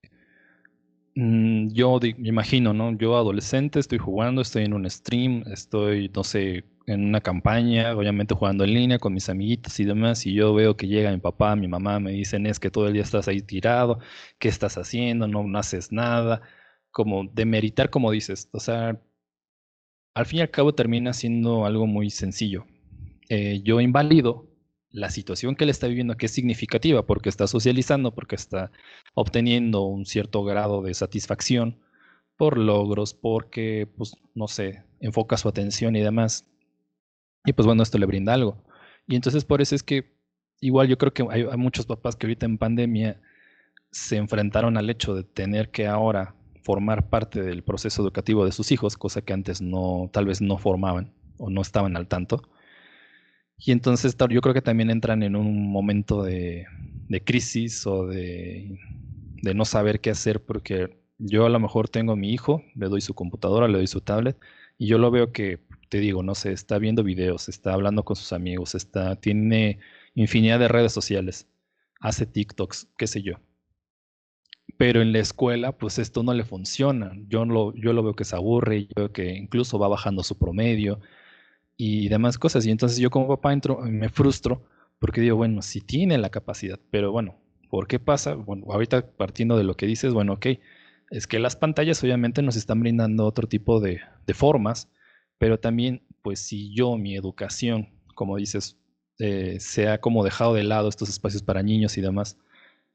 [1.16, 2.96] Mm, yo me imagino, ¿no?
[2.98, 8.36] Yo adolescente, estoy jugando, estoy en un stream, estoy, no sé, en una campaña, obviamente
[8.36, 11.56] jugando en línea con mis amiguitos y demás, y yo veo que llega mi papá,
[11.56, 14.00] mi mamá, me dicen, es que todo el día estás ahí tirado,
[14.40, 15.28] ¿qué estás haciendo?
[15.28, 16.42] No, haces nada,
[16.92, 19.02] como demeritar, como dices, o sea,
[20.14, 22.66] al fin y al cabo termina siendo algo muy sencillo.
[23.30, 24.48] Eh, yo invalido
[24.96, 28.72] la situación que él está viviendo, que es significativa, porque está socializando, porque está
[29.14, 31.80] obteniendo un cierto grado de satisfacción
[32.38, 36.46] por logros, porque, pues, no sé, enfoca su atención y demás.
[37.46, 38.64] Y pues bueno, esto le brinda algo.
[39.08, 40.16] Y entonces por eso es que
[40.60, 43.22] igual yo creo que hay, muchos papás que ahorita en pandemia
[43.92, 48.72] se enfrentaron al hecho de tener que ahora formar parte del proceso educativo de sus
[48.72, 52.42] hijos, cosa que antes no, tal vez no formaban o no estaban al tanto.
[53.58, 56.66] Y entonces yo creo que también entran en un momento de,
[57.24, 58.78] crisis o de,
[59.42, 63.00] no saber qué hacer porque yo a lo mejor tengo a mi hijo, le doy
[63.02, 64.38] su computadora, le doy su tablet
[64.78, 65.60] y yo lo veo que,
[65.90, 69.80] te digo, no sé, está viendo videos, está hablando con sus amigos, está, tiene
[70.16, 71.48] infinidad de redes sociales,
[72.00, 73.36] hace TikToks, qué sé yo.
[74.78, 77.14] Pero en la escuela, pues esto no le funciona.
[77.28, 80.38] Yo lo, yo lo veo que se aburre, yo veo que incluso va bajando su
[80.38, 81.00] promedio,
[81.78, 82.66] y demás cosas.
[82.66, 84.64] Y entonces yo como papá entro, me frustro
[85.00, 87.36] porque digo, bueno, si tiene la capacidad, pero bueno,
[87.70, 88.36] ¿por qué pasa?
[88.36, 90.48] Bueno, ahorita partiendo de lo que dices, bueno, ok,
[91.12, 94.90] es que las pantallas obviamente nos están brindando otro tipo de, de formas,
[95.38, 98.78] pero también, pues si yo, mi educación como dices,
[99.20, 102.38] eh, se ha como dejado de lado estos espacios para niños y demás,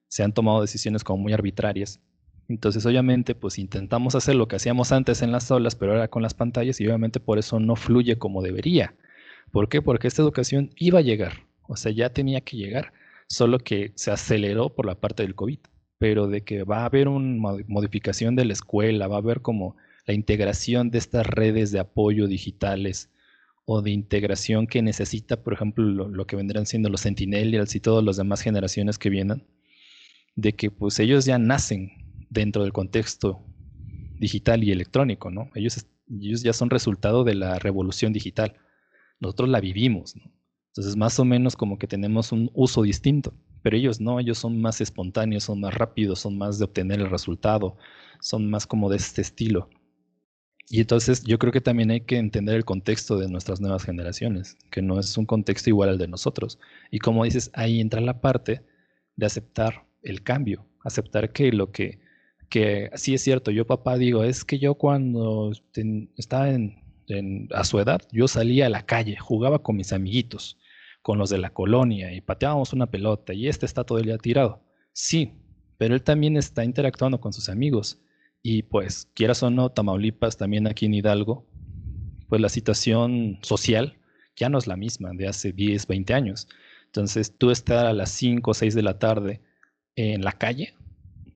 [0.08, 2.00] se han tomado decisiones como muy arbitrarias.
[2.48, 6.22] Entonces, obviamente, pues intentamos hacer lo que hacíamos antes en las aulas, pero ahora con
[6.22, 8.96] las pantallas y obviamente por eso no fluye como debería.
[9.52, 9.80] ¿Por qué?
[9.82, 12.92] Porque esta educación iba a llegar, o sea, ya tenía que llegar,
[13.28, 15.58] solo que se aceleró por la parte del COVID,
[15.98, 19.76] pero de que va a haber una modificación de la escuela, va a haber como
[20.10, 23.12] la integración de estas redes de apoyo digitales
[23.64, 28.04] o de integración que necesita, por ejemplo, lo, que vendrán siendo los Sentinels y todas
[28.04, 29.46] las demás generaciones que vienen,
[30.34, 31.92] de que pues ellos ya nacen
[32.28, 33.46] dentro del contexto
[34.18, 35.48] digital y electrónico, ¿no?
[35.54, 38.56] Ellos, ellos ya son resultado de la revolución digital.
[39.20, 40.16] Nosotros la vivimos.
[40.70, 43.32] Entonces, más o menos como que tenemos un uso distinto,
[43.62, 47.10] pero ellos no, ellos son más espontáneos, son más rápidos, son más de obtener el
[47.10, 47.76] resultado,
[48.20, 49.68] son más como de este estilo.
[50.72, 54.56] Y entonces yo creo que también hay que entender el contexto de nuestras nuevas generaciones,
[54.70, 56.60] que no es un contexto igual al de nosotros.
[56.92, 58.62] Y como dices, ahí entra la parte
[59.16, 61.98] de aceptar el cambio, aceptar que lo que,
[62.48, 65.50] que sí es cierto, yo papá digo, es que yo cuando
[66.16, 70.56] estaba a su edad, yo salía a la calle, jugaba con mis amiguitos,
[71.02, 74.18] con los de la colonia y pateábamos una pelota y este está todo el día
[74.18, 74.62] tirado.
[74.92, 75.32] Sí,
[75.78, 78.00] pero él también está interactuando con sus amigos
[78.42, 81.46] y pues, quieras o no, Tamaulipas, también aquí en Hidalgo,
[82.28, 83.98] pues la situación social
[84.36, 86.48] ya no es la misma de hace 10, 20 años.
[86.86, 89.40] Entonces, tú estar a las 5 o 6 de la tarde
[89.96, 90.74] en la calle,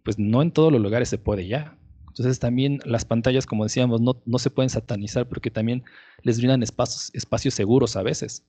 [0.05, 1.77] pues no en todos los lugares se puede ya.
[2.09, 5.83] Entonces también las pantallas, como decíamos, no, no se pueden satanizar porque también
[6.23, 8.47] les brindan espacios, espacios seguros a veces,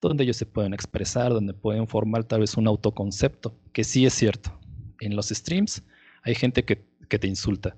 [0.00, 4.14] donde ellos se pueden expresar, donde pueden formar tal vez un autoconcepto, que sí es
[4.14, 4.56] cierto.
[5.00, 5.82] En los streams
[6.22, 7.76] hay gente que, que te insulta,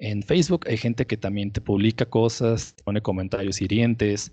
[0.00, 4.32] en Facebook hay gente que también te publica cosas, pone comentarios hirientes.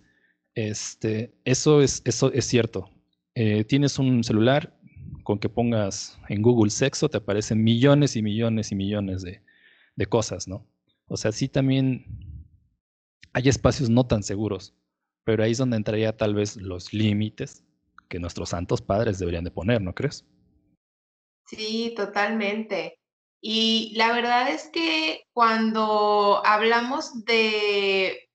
[0.56, 2.90] Este, eso, es, eso es cierto.
[3.36, 4.80] Eh, tienes un celular
[5.24, 9.42] con que pongas en Google sexo, te aparecen millones y millones y millones de,
[9.98, 10.66] de cosas, ¿no?
[11.08, 12.06] O sea, sí también
[13.34, 14.74] hay espacios no tan seguros,
[15.26, 17.66] pero ahí es donde entraría tal vez los límites
[18.08, 20.26] que nuestros santos padres deberían de poner, ¿no crees?
[21.46, 23.00] Sí, totalmente.
[23.50, 28.30] Y la verdad es que cuando hablamos de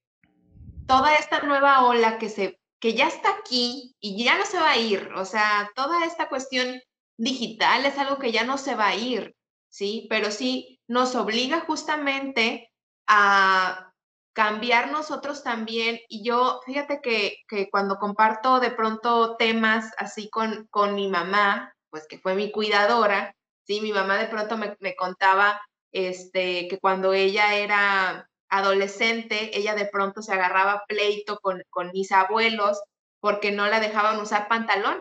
[0.87, 4.71] toda esta nueva ola que se que ya está aquí y ya no se va
[4.71, 6.81] a ir, o sea, toda esta cuestión
[7.19, 9.37] digital es algo que ya no se va a ir,
[9.69, 10.07] ¿sí?
[10.09, 12.73] Pero sí nos obliga justamente
[13.07, 13.93] a
[14.33, 16.01] cambiar nosotros también.
[16.09, 21.75] Y yo, fíjate que, que cuando comparto de pronto temas así con, con mi mamá,
[21.91, 25.61] pues que fue mi cuidadora, Sí, mi mamá de pronto me, contaba
[25.93, 32.83] este, que cuando ella era adolescente, ella de pronto se agarraba pleito con, mis abuelos
[33.21, 35.01] porque no la dejaban usar pantalón,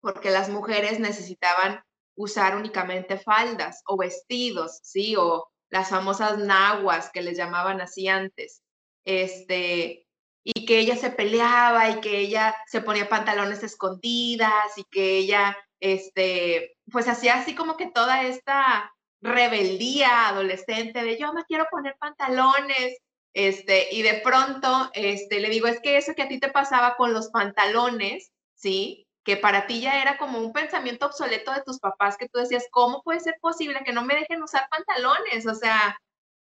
[0.00, 1.82] porque las mujeres necesitaban
[2.16, 5.16] usar únicamente faldas o vestidos, ¿sí?
[5.16, 8.62] O las famosas naguas que les llamaban así antes.
[9.04, 10.06] Este,
[10.44, 15.56] y que ella se peleaba y que ella se ponía pantalones escondidas y que ella
[15.80, 21.96] este, pues hacía así como que toda esta rebeldía adolescente de yo me quiero poner
[21.98, 22.98] pantalones,
[23.34, 26.96] este, y de pronto, este, le digo, es que eso que a ti te pasaba
[26.96, 29.06] con los pantalones, ¿sí?
[29.24, 32.66] Que para ti ya era como un pensamiento obsoleto de tus papás, que tú decías,
[32.70, 35.46] ¿cómo puede ser posible que no me dejen usar pantalones?
[35.46, 35.98] O sea,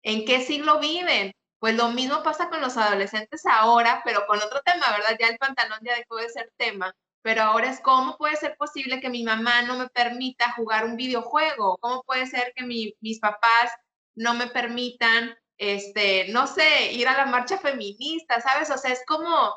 [0.04, 1.34] ¿en qué siglo viven?
[1.60, 5.16] Pues lo mismo pasa con los adolescentes ahora, pero con otro tema, ¿verdad?
[5.20, 9.00] Ya el pantalón ya dejó de ser tema, pero ahora es cómo puede ser posible
[9.00, 13.72] que mi mamá no me permita jugar un videojuego, cómo puede ser que mis papás
[14.16, 18.70] no me permitan, este, no sé, ir a la marcha feminista, ¿sabes?
[18.72, 19.54] O sea, es como,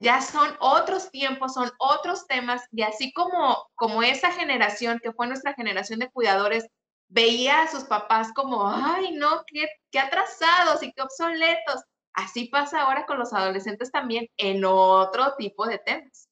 [0.00, 5.26] ya son otros tiempos, son otros temas, y así como, como esa generación, que fue
[5.26, 6.66] nuestra generación de cuidadores,
[7.08, 11.82] veía a sus papás como, ay, no, qué, qué atrasados y qué obsoletos.
[12.14, 16.25] Así pasa ahora con los adolescentes también en otro tipo de temas.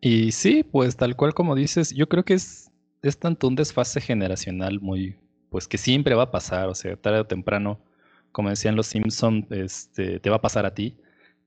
[0.00, 2.70] Y sí, pues tal cual como dices, yo creo que es,
[3.02, 5.16] es tanto un desfase generacional muy,
[5.50, 7.80] pues que siempre va a pasar, o sea, tarde o temprano,
[8.32, 10.96] como decían los Simpson, este, te va a pasar a ti.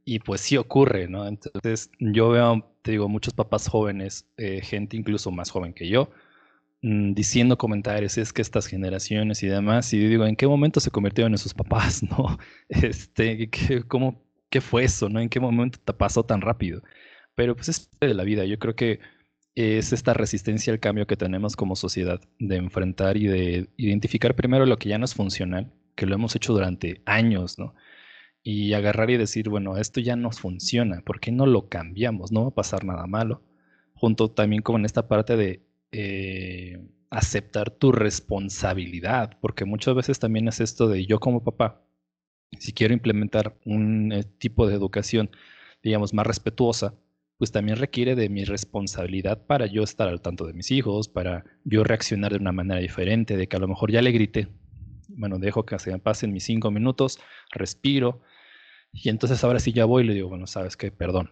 [0.05, 1.27] Y pues sí ocurre, ¿no?
[1.27, 6.09] Entonces yo veo, te digo, muchos papás jóvenes, eh, gente incluso más joven que yo,
[6.81, 10.91] mm, diciendo comentarios, es que estas generaciones y demás, y digo, ¿en qué momento se
[10.91, 12.37] convirtieron en sus papás, no?
[12.69, 15.19] Este, ¿qué, cómo, ¿qué fue eso, no?
[15.19, 16.81] ¿En qué momento te pasó tan rápido?
[17.35, 18.45] Pero pues es de la vida.
[18.45, 18.99] Yo creo que
[19.55, 24.65] es esta resistencia al cambio que tenemos como sociedad de enfrentar y de identificar primero
[24.65, 27.73] lo que ya no es funcional, que lo hemos hecho durante años, ¿no?
[28.43, 32.31] y agarrar y decir, bueno, esto ya no funciona, ¿por qué no lo cambiamos?
[32.31, 33.43] No va a pasar nada malo.
[33.93, 35.61] Junto también con esta parte de
[35.91, 41.83] eh, aceptar tu responsabilidad, porque muchas veces también es esto de yo como papá,
[42.59, 45.29] si quiero implementar un eh, tipo de educación,
[45.83, 46.95] digamos, más respetuosa,
[47.39, 51.45] pues también requiere de mi responsabilidad para yo estar al tanto de mis hijos, para
[51.63, 54.49] yo reaccionar de una manera diferente, de que a lo mejor ya le grité,
[55.07, 57.17] bueno, dejo que se me pasen mis cinco minutos,
[57.51, 58.21] respiro,
[58.91, 61.31] y entonces ahora sí ya voy y le digo, bueno, sabes qué, perdón,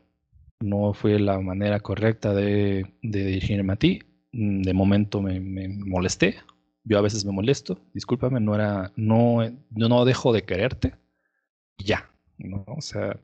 [0.61, 3.99] no fue la manera correcta de, dirigirme a ti,
[4.31, 6.37] mm, de momento me, molesté,
[6.85, 10.95] yo a veces me molesto, discúlpame, no era, no, yo no dejo de quererte,
[11.77, 12.63] ya, ¿no?
[12.65, 13.19] O sea,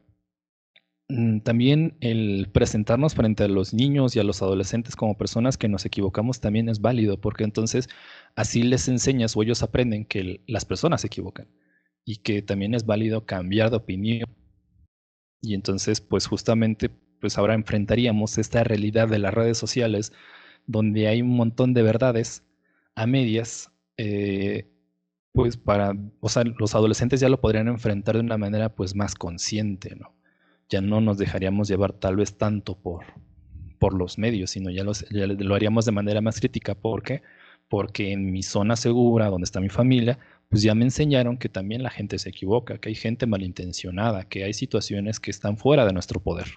[1.08, 5.86] también el presentarnos frente a los niños y a los adolescentes como personas que nos
[5.86, 7.90] equivocamos también es válido, porque entonces
[8.36, 11.48] así les enseñas o ellos aprenden que las personas se equivocan
[12.06, 14.30] y que también es válido cambiar de opinión.
[15.42, 16.90] Y entonces, pues justamente,
[17.20, 20.14] pues ahora enfrentaríamos esta realidad de las redes sociales
[20.68, 22.44] donde hay un montón de verdades
[22.96, 24.70] a medias, eh,
[25.34, 29.16] pues para, o sea, los adolescentes ya lo podrían enfrentar de una manera pues más
[29.16, 30.16] consciente, ¿no?
[30.70, 33.06] Ya no nos dejaríamos llevar tal vez tanto por,
[33.80, 36.76] por los medios, sino ya, ya lo haríamos de manera más crítica.
[36.76, 37.22] ¿Por qué?
[37.70, 41.84] Porque en mi zona segura, donde está mi familia, pues ya me enseñaron que también
[41.84, 45.94] la gente se equivoca, que hay gente malintencionada, que hay situaciones que están fuera de
[45.94, 46.48] nuestro poder.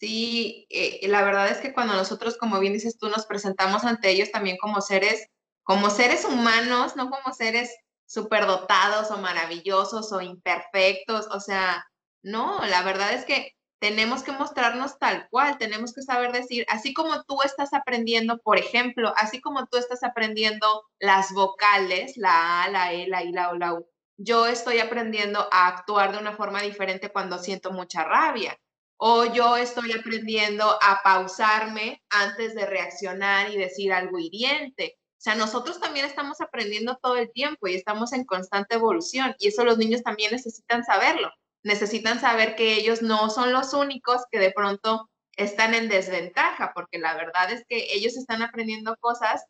[0.00, 4.10] Sí, eh, la verdad es que cuando nosotros, como bien dices tú, nos presentamos ante
[4.10, 5.28] ellos también como seres,
[5.62, 7.74] como seres humanos, no como seres
[8.06, 11.86] superdotados o maravillosos o imperfectos, o sea,
[12.24, 16.94] no, la verdad es que tenemos que mostrarnos tal cual, tenemos que saber decir, así
[16.94, 22.70] como tú estás aprendiendo, por ejemplo, así como tú estás aprendiendo las vocales, la A,
[22.70, 26.32] la E, la I, la O, la U, yo estoy aprendiendo a actuar de una
[26.32, 28.58] forma diferente cuando siento mucha rabia.
[28.96, 34.96] O yo estoy aprendiendo a pausarme antes de reaccionar y decir algo hiriente.
[34.96, 39.48] O sea, nosotros también estamos aprendiendo todo el tiempo y estamos en constante evolución y
[39.48, 41.30] eso los niños también necesitan saberlo
[41.64, 46.98] necesitan saber que ellos no son los únicos que de pronto están en desventaja, porque
[46.98, 49.44] la verdad es que ellos están aprendiendo cosas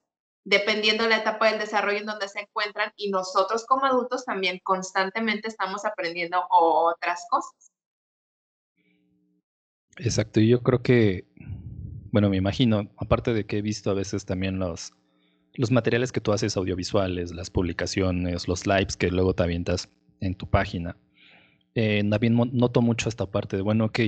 [0.45, 4.61] dependiendo de la etapa del desarrollo en donde se encuentran y nosotros como adultos también
[4.63, 7.73] constantemente estamos aprendiendo otras cosas.
[9.97, 11.25] Exacto, y yo creo que,
[12.11, 14.93] bueno, me imagino, aparte de que he visto a veces también los,
[15.55, 19.89] los materiales que tú haces audiovisuales, las publicaciones, los lives que luego te avientas
[20.21, 20.97] en tu página,
[21.75, 24.01] eh, también noto mucho esta parte de, bueno, ok,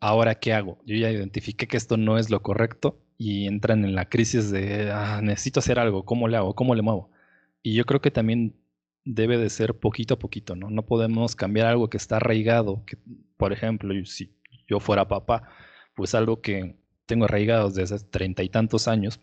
[0.00, 0.78] ahora qué hago?
[0.86, 4.90] Yo ya identifiqué que esto no es lo correcto y entran en la crisis de,
[4.90, 6.54] ah, necesito hacer algo, ¿cómo le hago?
[6.54, 7.10] ¿Cómo le muevo?
[7.62, 8.56] Y yo creo que también
[9.04, 10.70] debe de ser poquito a poquito, ¿no?
[10.70, 12.98] No podemos cambiar algo que está arraigado, que,
[13.36, 14.34] por ejemplo, si
[14.68, 15.48] yo fuera papá,
[15.94, 16.76] pues algo que
[17.06, 19.20] tengo arraigado desde hace treinta y tantos años,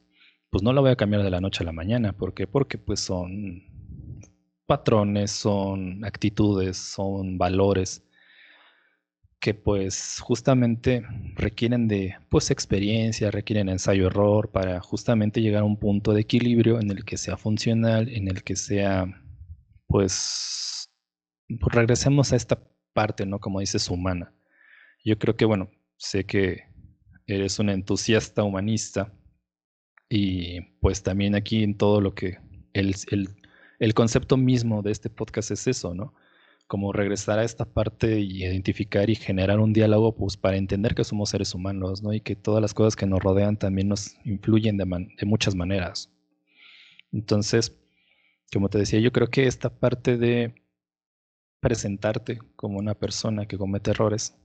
[0.50, 2.14] pues no lo voy a cambiar de la noche a la mañana.
[2.14, 2.48] ¿Por qué?
[2.48, 3.64] Porque pues son
[4.72, 8.06] patrones, son actitudes, son valores
[9.42, 11.04] que pues justamente
[11.36, 16.90] requieren de pues experiencia, requieren ensayo-error para justamente llegar a un punto de equilibrio en
[16.90, 19.22] el que sea funcional, en el que sea
[19.88, 20.90] pues,
[21.60, 22.58] pues regresemos a esta
[22.94, 23.40] parte, ¿no?
[23.40, 24.34] Como dices, humana.
[25.04, 26.64] Yo creo que bueno, sé que
[27.28, 29.12] eres un entusiasta humanista
[30.08, 32.38] y pues también aquí en todo lo que
[32.72, 33.41] el, el
[33.82, 36.14] el concepto mismo de este podcast es eso, ¿no?
[36.68, 41.04] Como regresar a esta parte y identificar y generar un diálogo, pues para entender que
[41.04, 42.14] somos seres humanos, ¿no?
[42.14, 44.86] Y que todas las cosas que nos rodean también nos influyen de,
[45.18, 46.12] de muchas maneras.
[47.12, 47.76] Entonces,
[48.54, 50.54] como te decía, yo creo que esta parte de
[51.60, 54.36] presentarte como una persona que comete errores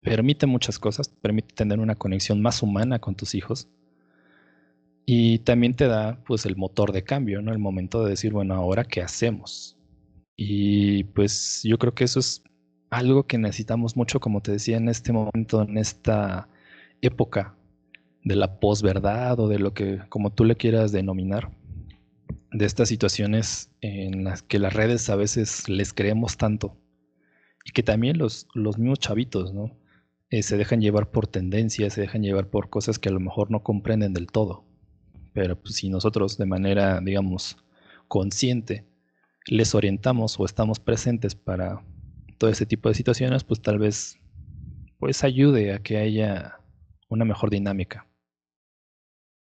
[0.00, 3.68] permite muchas cosas, permite tener una conexión más humana con tus hijos,
[5.06, 7.52] y también te da pues el motor de cambio, ¿no?
[7.52, 9.78] El momento de decir, bueno, ahora qué hacemos.
[10.36, 12.42] Y pues yo creo que eso es
[12.90, 16.48] algo que necesitamos mucho, como te decía, en este momento, en esta
[17.02, 17.56] época
[18.24, 21.52] de la posverdad o de lo que, como tú le quieras denominar,
[22.50, 26.76] de estas situaciones en las que las redes a veces les creemos tanto
[27.64, 29.76] y que también los, los mismos chavitos, ¿no?
[30.30, 33.50] Eh, se dejan llevar por tendencias, se dejan llevar por cosas que a lo mejor
[33.50, 34.64] no comprenden del todo.
[35.36, 37.58] Pero pues, si nosotros de manera, digamos,
[38.08, 38.86] consciente
[39.44, 41.84] les orientamos o estamos presentes para
[42.38, 44.18] todo ese tipo de situaciones, pues tal vez
[44.98, 46.58] pues ayude a que haya
[47.10, 48.06] una mejor dinámica.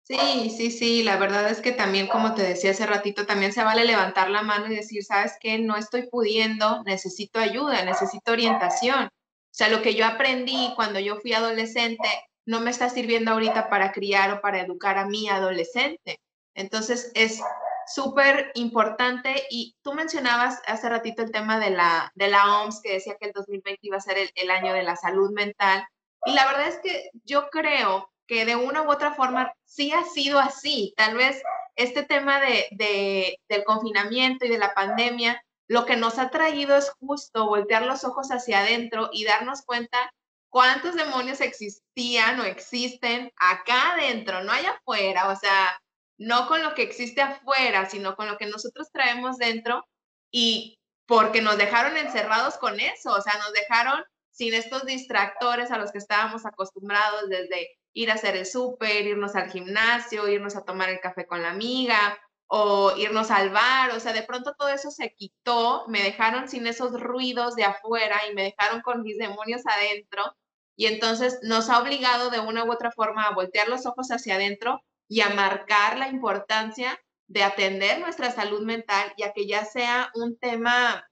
[0.03, 3.65] Sí, sí, sí, la verdad es que también, como te decía hace ratito, también se
[3.65, 5.59] vale levantar la mano y decir, ¿sabes qué?
[5.59, 9.07] No estoy pudiendo, necesito ayuda, necesito orientación.
[9.07, 9.09] O
[9.51, 12.07] sea, lo que yo aprendí cuando yo fui adolescente
[12.45, 16.19] no me está sirviendo ahorita para criar o para educar a mi adolescente.
[16.55, 17.41] Entonces, es
[17.87, 22.93] súper importante y tú mencionabas hace ratito el tema de la, de la OMS que
[22.93, 25.85] decía que el 2020 iba a ser el, el año de la salud mental.
[26.25, 30.03] Y la verdad es que yo creo que de una u otra forma sí ha
[30.03, 30.93] sido así.
[30.95, 31.41] Tal vez
[31.75, 36.91] este tema de, del confinamiento y de la pandemia, lo que nos ha traído es
[36.99, 40.13] justo voltear los ojos hacia adentro y darnos cuenta
[40.53, 45.81] cuántos demonios existían o existen acá adentro, no allá afuera, o sea,
[46.19, 49.83] no con lo que existe afuera, sino con lo que nosotros traemos dentro
[50.31, 50.77] y
[51.07, 55.91] porque nos dejaron encerrados con eso, o sea, nos dejaron sin estos distractores a los
[55.91, 60.89] que estábamos acostumbrados desde ir a hacer el súper, irnos al gimnasio, irnos a tomar
[60.89, 64.91] el café con la amiga o irnos al bar, o sea, de pronto todo eso
[64.91, 69.63] se quitó, me dejaron sin esos ruidos de afuera y me dejaron con mis demonios
[69.65, 70.35] adentro
[70.75, 74.35] y entonces nos ha obligado de una u otra forma a voltear los ojos hacia
[74.35, 80.11] adentro y a marcar la importancia de atender nuestra salud mental, ya que ya sea
[80.15, 81.07] un tema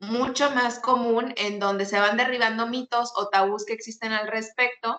[0.00, 4.98] mucho más común en donde se van derribando mitos o tabús que existen al respecto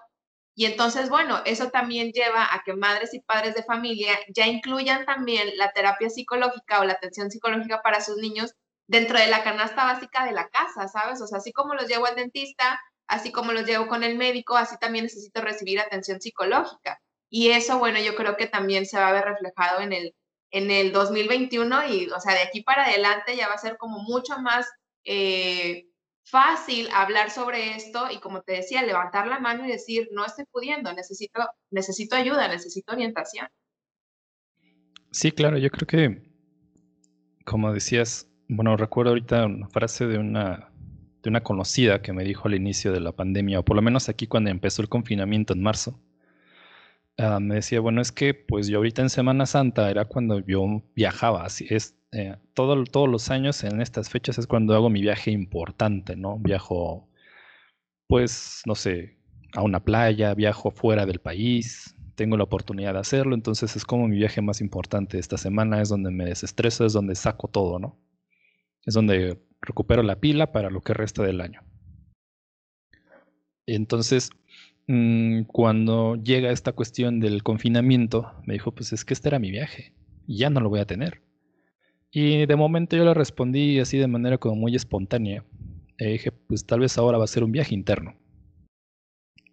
[0.58, 5.06] y entonces, bueno, eso también lleva a que madres y padres de familia ya incluyan
[5.06, 8.54] también la terapia psicológica o la atención psicológica para sus niños
[8.88, 11.22] dentro de la canasta básica de la casa, ¿sabes?
[11.22, 14.56] O sea, así como los llevo al dentista, así como los llevo con el médico,
[14.58, 17.00] así también necesito recibir atención psicológica.
[17.30, 20.16] Y eso, bueno, yo creo que también se va a ver reflejado en el,
[20.52, 24.00] en el 2021 y, o sea, de aquí para adelante ya va a ser como
[24.00, 24.68] mucho más
[25.04, 25.88] eh,
[26.24, 30.46] fácil hablar sobre esto y como te decía, levantar la mano y decir, no estoy
[30.46, 33.48] pudiendo, necesito, necesito ayuda, necesito orientación.
[35.12, 36.32] Sí, claro, yo creo que,
[37.46, 40.72] como decías, bueno, recuerdo ahorita una frase de una,
[41.26, 44.10] de una conocida que me dijo al inicio de la pandemia, o por lo menos
[44.10, 46.00] aquí cuando empezó el confinamiento en marzo,
[47.18, 50.84] ah, me decía, bueno, es que pues yo ahorita en Semana Santa era cuando yo
[50.96, 55.32] viajaba, así es, eh, todos los años en estas fechas es cuando hago mi viaje
[55.32, 56.38] importante, ¿no?
[56.38, 57.10] Viajo,
[58.08, 59.18] pues, no sé,
[59.54, 64.08] a una playa, viajo fuera del país, tengo la oportunidad de hacerlo, entonces es como
[64.08, 68.00] mi viaje más importante esta semana, es donde me desestreso, es donde saco todo, ¿no?
[68.86, 71.62] Es donde recupero la pila para lo que resta del año.
[73.68, 74.30] Entonces,
[74.88, 79.52] mm, cuando llega esta cuestión del confinamiento, me dijo, pues es que este era mi
[79.52, 79.94] viaje,
[80.28, 81.22] y ya no lo voy a tener.
[82.12, 85.44] Y de momento yo le respondí así de manera como muy espontánea.
[85.98, 88.16] Dije, pues tal vez ahora va a ser un viaje interno.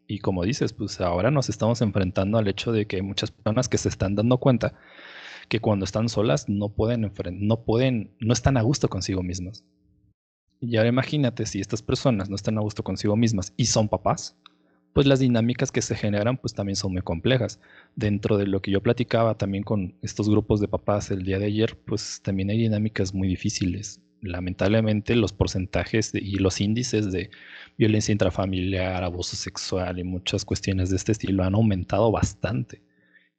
[0.06, 3.68] Y como dices, pues ahora nos estamos enfrentando al hecho de que hay muchas personas
[3.68, 4.74] que se están dando cuenta
[5.48, 9.64] que cuando están solas no pueden, no pueden, no están a gusto consigo mismas.
[10.64, 14.36] Y ahora imagínate si estas personas no están a gusto consigo mismas y son papás,
[14.92, 17.60] pues las dinámicas que se generan pues también son muy complejas.
[17.96, 21.46] Dentro de lo que yo platicaba también con estos grupos de papás el día de
[21.46, 24.00] ayer, pues también hay dinámicas muy difíciles.
[24.20, 27.30] Lamentablemente los porcentajes y los índices de
[27.76, 32.82] violencia intrafamiliar, abuso sexual y muchas cuestiones de este estilo han aumentado bastante.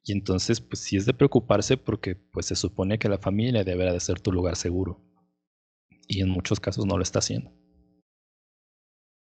[0.04, 3.94] Y entonces pues sí es de preocuparse porque pues se supone que la familia deberá
[3.94, 5.00] de ser tu lugar seguro.
[6.08, 7.50] Y en muchos casos no lo está haciendo.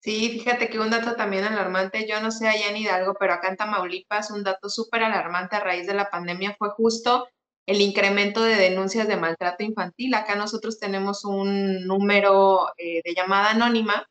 [0.05, 3.49] Sí, fíjate que un dato también alarmante, yo no sé allá en Hidalgo, pero acá
[3.49, 7.27] en Tamaulipas un dato súper alarmante a raíz de la pandemia fue justo
[7.65, 10.13] el incremento de denuncias de maltrato infantil.
[10.13, 14.05] Acá nosotros tenemos un número eh, de llamada anónima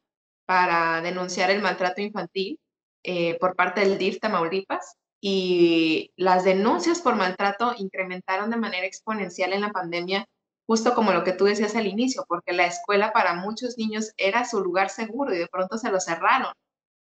[0.47, 2.59] para denunciar el maltrato infantil
[3.05, 9.53] eh, por parte del DIF Tamaulipas y las denuncias por maltrato incrementaron de manera exponencial
[9.53, 10.27] en la pandemia
[10.67, 14.45] justo como lo que tú decías al inicio, porque la escuela para muchos niños era
[14.45, 16.53] su lugar seguro y de pronto se lo cerraron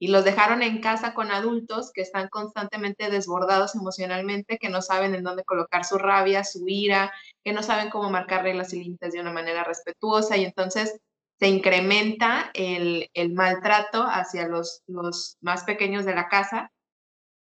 [0.03, 5.15] y los dejaron en casa con adultos que están constantemente desbordados emocionalmente, que no saben
[5.15, 7.13] en dónde colocar su rabia, su ira,
[7.45, 10.99] que no saben cómo marcar reglas y límites de una manera respetuosa y entonces
[11.39, 16.73] se incrementa el, el maltrato hacia los, los más pequeños de la casa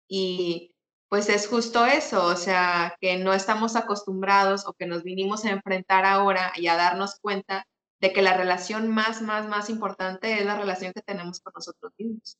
[0.07, 0.73] y
[1.09, 5.51] pues es justo eso, o sea, que no estamos acostumbrados o que nos vinimos a
[5.51, 7.65] enfrentar ahora y a darnos cuenta
[8.01, 11.93] de que la relación más, más, más importante es la relación que tenemos con nosotros
[11.97, 12.37] mismos.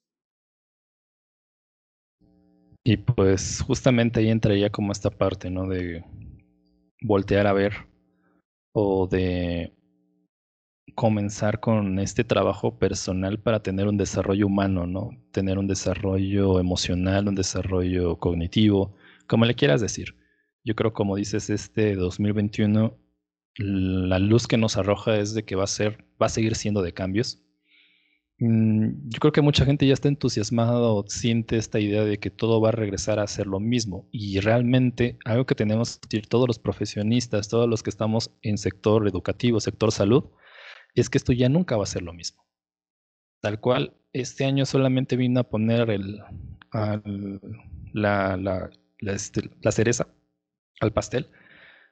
[2.83, 5.67] Y pues justamente ahí entraría como esta parte, ¿no?
[5.67, 6.05] De
[7.01, 7.73] voltear a ver
[8.73, 9.76] o de
[10.95, 15.11] comenzar con este trabajo personal para tener un desarrollo humano, ¿no?
[15.31, 18.95] Tener un desarrollo emocional, un desarrollo cognitivo,
[19.27, 20.15] como le quieras decir.
[20.63, 22.97] Yo creo, como dices, este 2021,
[23.57, 26.81] la luz que nos arroja es de que va a ser, va a seguir siendo
[26.81, 27.43] de cambios.
[28.39, 32.29] Mm, yo creo que mucha gente ya está entusiasmada o siente esta idea de que
[32.29, 34.07] todo va a regresar a ser lo mismo.
[34.11, 38.57] Y realmente algo que tenemos que decir todos los profesionistas, todos los que estamos en
[38.57, 40.25] sector educativo, sector salud,
[41.01, 42.45] es que esto ya nunca va a ser lo mismo.
[43.41, 45.89] Tal cual, este año solamente vino a poner
[48.99, 50.07] este, la cereza
[50.79, 51.27] al pastel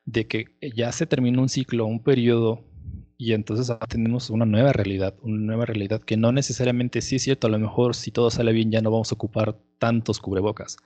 [0.06, 0.46] de que
[0.76, 2.64] ya se terminó un ciclo, un periodo
[3.18, 7.48] y entonces tenemos una nueva realidad, una nueva realidad que no necesariamente sí es cierto,
[7.48, 10.78] a lo mejor si todo sale bien ya no vamos a ocupar tantos cubrebocas.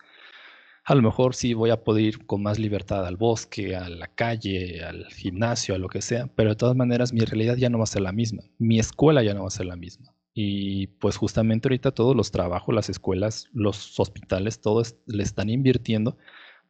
[0.89, 4.07] A lo mejor sí voy a poder ir con más libertad al bosque, a la
[4.07, 7.77] calle, al gimnasio, a lo que sea, pero de todas maneras mi realidad ya no
[7.77, 10.15] va a ser la misma, mi escuela ya no va a ser la misma.
[10.33, 16.17] Y pues justamente ahorita todos los trabajos, las escuelas, los hospitales, todos le están invirtiendo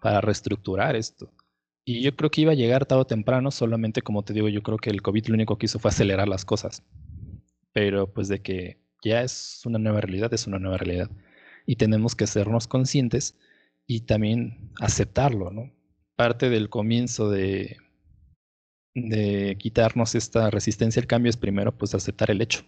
[0.01, 1.31] para reestructurar esto.
[1.85, 4.63] Y yo creo que iba a llegar tarde o temprano, solamente como te digo, yo
[4.63, 6.83] creo que el COVID lo único que hizo fue acelerar las cosas.
[7.71, 11.09] Pero pues de que ya es una nueva realidad, es una nueva realidad.
[11.65, 13.37] Y tenemos que sernos conscientes
[13.89, 15.73] y también aceptarlo, ¿no?
[16.15, 17.77] Parte del comienzo de,
[18.93, 22.63] de quitarnos esta resistencia al cambio es primero pues aceptar el hecho.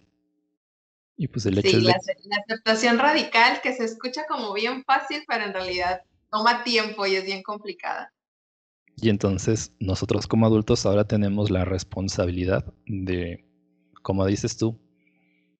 [1.16, 1.94] Y pues el hecho sí, la,
[2.24, 7.14] la aceptación radical que se escucha como bien fácil, pero en realidad toma tiempo y
[7.14, 8.12] es bien complicada.
[8.96, 13.46] Y entonces nosotros como adultos ahora tenemos la responsabilidad de,
[14.02, 14.76] como dices tú,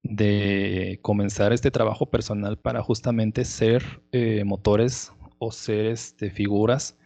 [0.03, 5.13] de comenzar este trabajo personal para justamente ser eh, motores
[5.45, 6.97] o ser este, figuras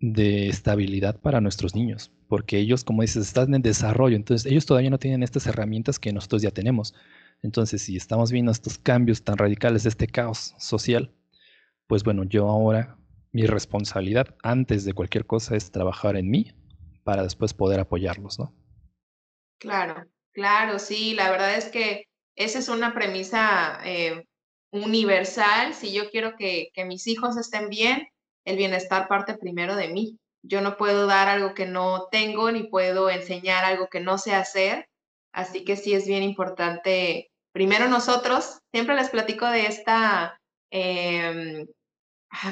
[0.00, 4.88] de estabilidad para nuestros niños, porque ellos, como dices, están en desarrollo, entonces ellos todavía
[4.88, 6.94] no tienen estas herramientas que nosotros ya tenemos.
[7.42, 11.12] Entonces, si estamos viendo estos cambios tan radicales, este caos social,
[11.86, 12.96] pues bueno, yo ahora
[13.32, 16.54] mi responsabilidad antes de cualquier cosa es trabajar en mí
[17.04, 18.54] para después poder apoyarlos, ¿no?
[19.58, 22.04] Claro, claro, sí, la verdad es que
[22.34, 24.24] esa es una premisa eh,
[24.70, 25.74] universal.
[25.74, 28.08] Si yo quiero que, que mis hijos estén bien,
[28.44, 30.18] el bienestar parte primero de mí.
[30.42, 34.34] Yo no puedo dar algo que no tengo, ni puedo enseñar algo que no sé
[34.34, 34.88] hacer.
[35.32, 40.40] Así que sí es bien importante, primero nosotros, siempre les platico de esta
[40.70, 41.66] eh,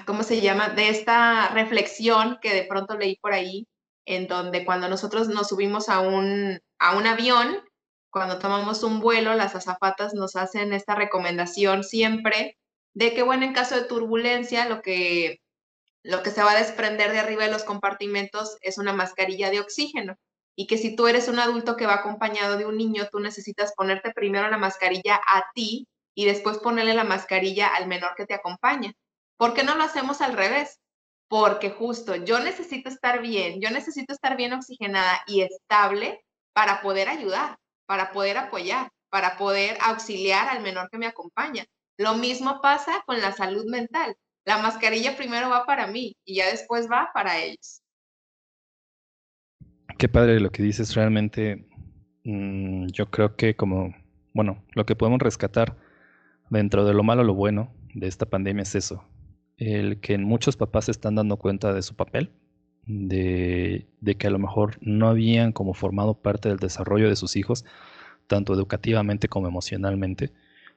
[0.06, 0.70] ¿cómo se llama?
[0.70, 3.66] De esta reflexión que de pronto leí por ahí,
[4.06, 7.58] en donde cuando nosotros nos subimos a un, a un avión,
[8.16, 12.56] cuando tomamos un vuelo, las azafatas nos hacen esta recomendación siempre
[12.94, 15.42] de que, bueno, en caso de turbulencia, lo que,
[16.02, 19.60] lo que se va a desprender de arriba de los compartimentos es una mascarilla de
[19.60, 20.16] oxígeno.
[20.56, 23.74] Y que si tú eres un adulto que va acompañado de un niño, tú necesitas
[23.76, 28.32] ponerte primero la mascarilla a ti y después ponerle la mascarilla al menor que te
[28.32, 28.94] acompaña.
[29.36, 30.80] ¿Por qué no lo hacemos al revés?
[31.28, 37.10] Porque justo yo necesito estar bien, yo necesito estar bien oxigenada y estable para poder
[37.10, 41.64] ayudar, para poder apoyar, para poder auxiliar al menor que me acompaña.
[41.99, 44.16] Lo mismo pasa con la salud mental.
[44.45, 47.82] La mascarilla primero va para mí y ya después va para ellos.
[49.99, 51.66] Qué padre lo que dices, realmente
[52.24, 53.95] mm, yo creo que como,
[54.34, 55.76] bueno, lo que podemos rescatar
[56.51, 59.09] dentro de lo malo, lo bueno de esta pandemia es eso,
[59.57, 62.30] el que muchos papás se están dando cuenta de su papel,
[62.87, 63.87] de,
[64.18, 67.64] que a lo mejor no habían como formado parte del desarrollo de sus hijos,
[68.26, 70.32] tanto educativamente como emocionalmente.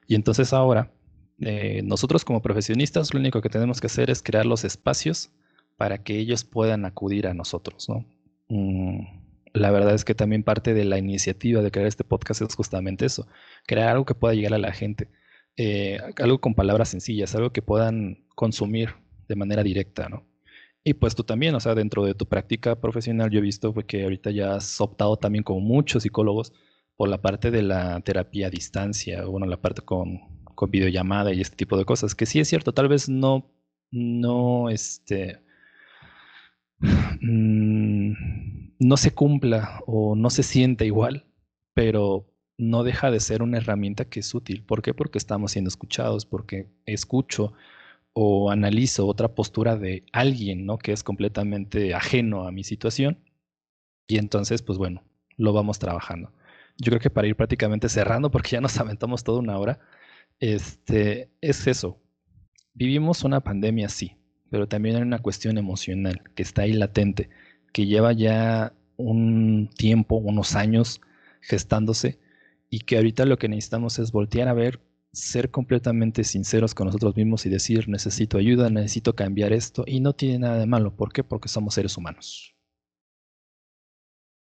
[0.06, 0.92] Y entonces ahora,
[1.40, 5.30] eh, nosotros como profesionistas, lo único que tenemos que hacer es crear los espacios
[5.76, 7.88] para que ellos puedan acudir a nosotros,
[8.48, 9.00] mm,
[9.52, 13.06] la verdad es que también parte de la iniciativa de crear este podcast es justamente
[13.06, 13.26] eso,
[13.66, 15.08] crear algo que pueda llegar a la gente.
[15.56, 18.94] Eh, algo con palabras sencillas, algo que puedan consumir
[19.28, 20.24] de manera directa, ¿no?
[20.82, 24.02] Y pues tú también, o sea, dentro de tu práctica profesional yo he visto que
[24.04, 26.52] ahorita ya has optado también como muchos psicólogos
[26.96, 30.20] por la parte de la terapia a distancia, bueno, la parte con,
[30.54, 33.50] con videollamada y este tipo de cosas, que sí es cierto, tal vez no,
[33.90, 35.42] no, este,
[37.20, 38.12] mm,
[38.78, 41.26] no se cumpla o no se siente igual,
[41.74, 42.26] pero
[42.58, 44.64] no deja de ser una herramienta que es útil.
[44.64, 44.94] ¿Por qué?
[44.94, 47.54] Porque estamos siendo escuchados, porque escucho
[48.12, 50.78] o analizo otra postura de alguien, ¿no?
[50.78, 53.18] Que es completamente ajeno a mi situación.
[54.08, 55.04] Y entonces, pues bueno,
[55.36, 56.32] lo vamos trabajando.
[56.78, 59.80] Yo creo que para ir prácticamente cerrando, porque ya nos aventamos toda una hora,
[60.40, 61.98] este, es eso.
[62.74, 64.16] Vivimos una pandemia, sí,
[64.50, 67.30] pero también hay una cuestión emocional que está ahí latente,
[67.72, 71.00] que lleva ya un tiempo, unos años
[71.40, 72.18] gestándose
[72.68, 74.80] y que ahorita lo que necesitamos es voltear a ver
[75.12, 80.14] ser completamente sinceros con nosotros mismos y decir, necesito ayuda, necesito cambiar esto, y no
[80.14, 80.94] tiene nada de malo.
[80.94, 81.24] ¿Por qué?
[81.24, 82.54] Porque somos seres humanos.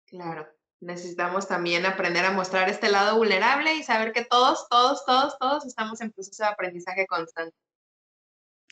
[0.07, 0.49] Claro,
[0.81, 5.65] necesitamos también aprender a mostrar este lado vulnerable y saber que todos, todos, todos, todos
[5.65, 7.55] estamos en proceso de aprendizaje constante.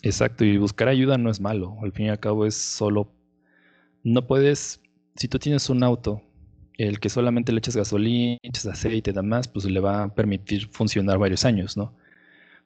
[0.02, 3.12] Exacto, y buscar ayuda no es malo, al fin y al cabo es solo,
[4.04, 4.80] no puedes,
[5.16, 6.22] si tú tienes un auto
[6.78, 10.68] el que solamente le echas gasolina, echas aceite y demás, pues le va a permitir
[10.68, 11.94] funcionar varios años, ¿no?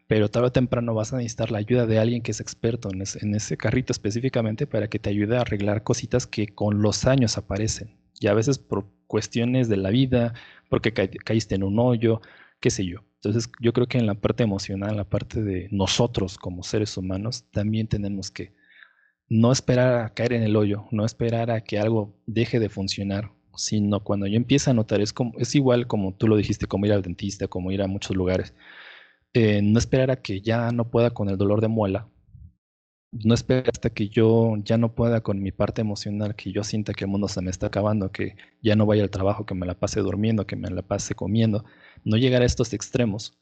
[0.07, 3.35] Pero tarde o temprano vas a necesitar la ayuda de alguien que es experto en
[3.35, 7.97] ese, carrito específicamente para que te ayude a arreglar cositas que con los años aparecen.
[8.21, 10.35] Y a veces por cuestiones de la vida,
[10.69, 12.21] porque caíste en un hoyo,
[12.61, 13.05] qué sé yo.
[13.17, 17.45] Entonces yo creo que en la parte emocional, la parte de nosotros como seres humanos,
[17.51, 18.53] también tenemos que
[19.29, 23.31] no esperar a caer en el hoyo, no esperar a que algo deje de funcionar
[23.57, 26.87] sino cuando yo empiezo a notar, es, como, es igual como tú lo dijiste, como
[26.87, 28.55] ir al dentista, como ir a muchos lugares.
[29.35, 32.09] Eh, no esperar a que ya no pueda con el dolor de muela,
[33.13, 36.95] no esperar hasta que yo ya no pueda con mi parte emocional, que yo sienta
[36.95, 39.67] que el mundo se me está acabando, que ya no vaya al trabajo, que me
[39.67, 41.65] la pase durmiendo, que me la pase comiendo,
[42.05, 43.39] no llegar a estos extremos.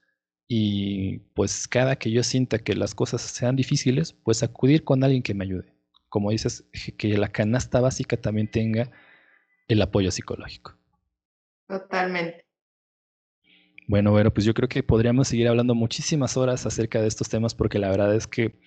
[0.49, 5.23] Y pues cada que yo sienta que las cosas sean difíciles, pues acudir con alguien
[5.23, 5.73] que me ayude.
[6.09, 6.65] Como dices,
[6.99, 8.91] que la canasta básica también tenga
[9.71, 10.77] el apoyo psicológico.
[11.69, 12.45] Totalmente.
[13.87, 17.55] Bueno, bueno, pues yo creo que podríamos seguir hablando muchísimas horas acerca de estos temas
[17.55, 18.59] porque la verdad es que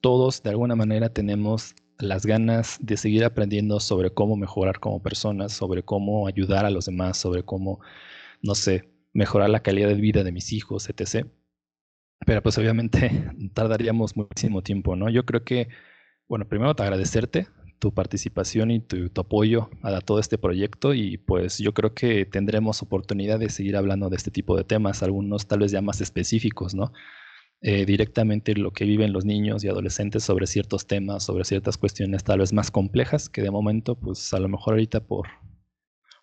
[0.00, 5.52] todos de alguna manera tenemos las ganas de seguir aprendiendo sobre cómo mejorar como personas,
[5.52, 7.80] sobre cómo ayudar a los demás, sobre cómo,
[8.42, 11.26] no sé, mejorar la calidad de vida de mis hijos, etc.
[12.26, 15.08] Pero pues obviamente tardaríamos muchísimo tiempo, ¿no?
[15.08, 15.68] Yo creo que,
[16.28, 17.48] bueno, primero te agradecerte
[17.84, 22.80] tu participación y tu, apoyo a todo este proyecto y pues yo creo que tendremos
[22.80, 26.74] oportunidad de seguir hablando de este tipo de temas, algunos tal vez ya más específicos,
[26.74, 26.94] ¿no?
[27.60, 32.24] Eh, directamente lo que viven los niños y adolescentes sobre ciertos temas, sobre ciertas cuestiones
[32.24, 35.28] tal vez más complejas que de momento pues a lo mejor ahorita por,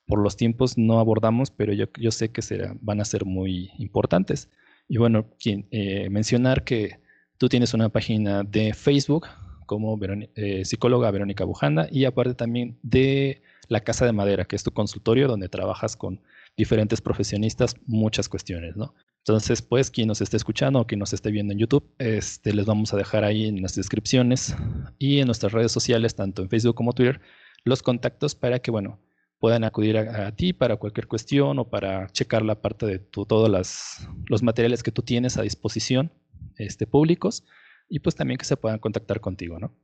[0.08, 3.70] por los tiempos no abordamos, pero yo, yo sé que será, van a ser muy
[3.78, 4.50] importantes.
[4.88, 7.00] Y bueno, eh, mencionar que
[7.38, 9.28] tú tienes una página de Facebook
[9.66, 10.00] como
[10.36, 14.72] eh, psicóloga Verónica Bujanda y aparte también de la Casa de Madera, que es tu
[14.72, 16.22] consultorio donde trabajas con
[16.58, 18.94] diferentes profesionistas muchas cuestiones, ¿no?
[19.20, 22.66] Entonces, pues, quien nos esté escuchando o quien nos esté viendo en YouTube, este, les
[22.66, 24.56] vamos a dejar ahí en las descripciones
[24.98, 27.22] y en nuestras redes sociales, tanto en Facebook como Twitter,
[27.64, 29.00] los contactos para que, bueno,
[29.40, 34.44] puedan acudir a, ti para cualquier cuestión o para checar la parte de todos los
[34.44, 36.12] materiales que tú tienes a disposición
[36.58, 37.44] este, públicos
[37.92, 39.76] y pues también que se puedan contactar contigo, ¿no?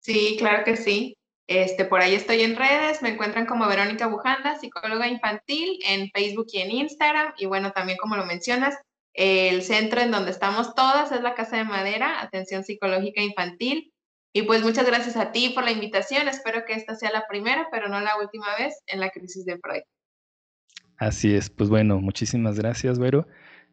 [0.00, 1.16] Sí, claro que sí.
[1.46, 6.46] Este, por ahí estoy en redes, me encuentran como Verónica Bujanda, psicóloga infantil, en Facebook
[6.52, 7.32] y en Instagram.
[7.38, 8.76] Y bueno, también como lo mencionas,
[9.14, 13.90] el centro en donde estamos todas es la Casa de Madera, Atención Psicológica Infantil.
[14.34, 16.28] Y pues muchas gracias a ti por la invitación.
[16.28, 19.58] Espero que esta sea la primera, pero no la última vez en la crisis de
[19.58, 19.82] Freud.
[20.98, 23.26] Así es, pues bueno, muchísimas gracias, Vero.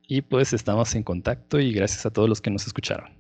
[0.08, 3.17] Y pues estamos en contacto y gracias a todos los que nos escucharon.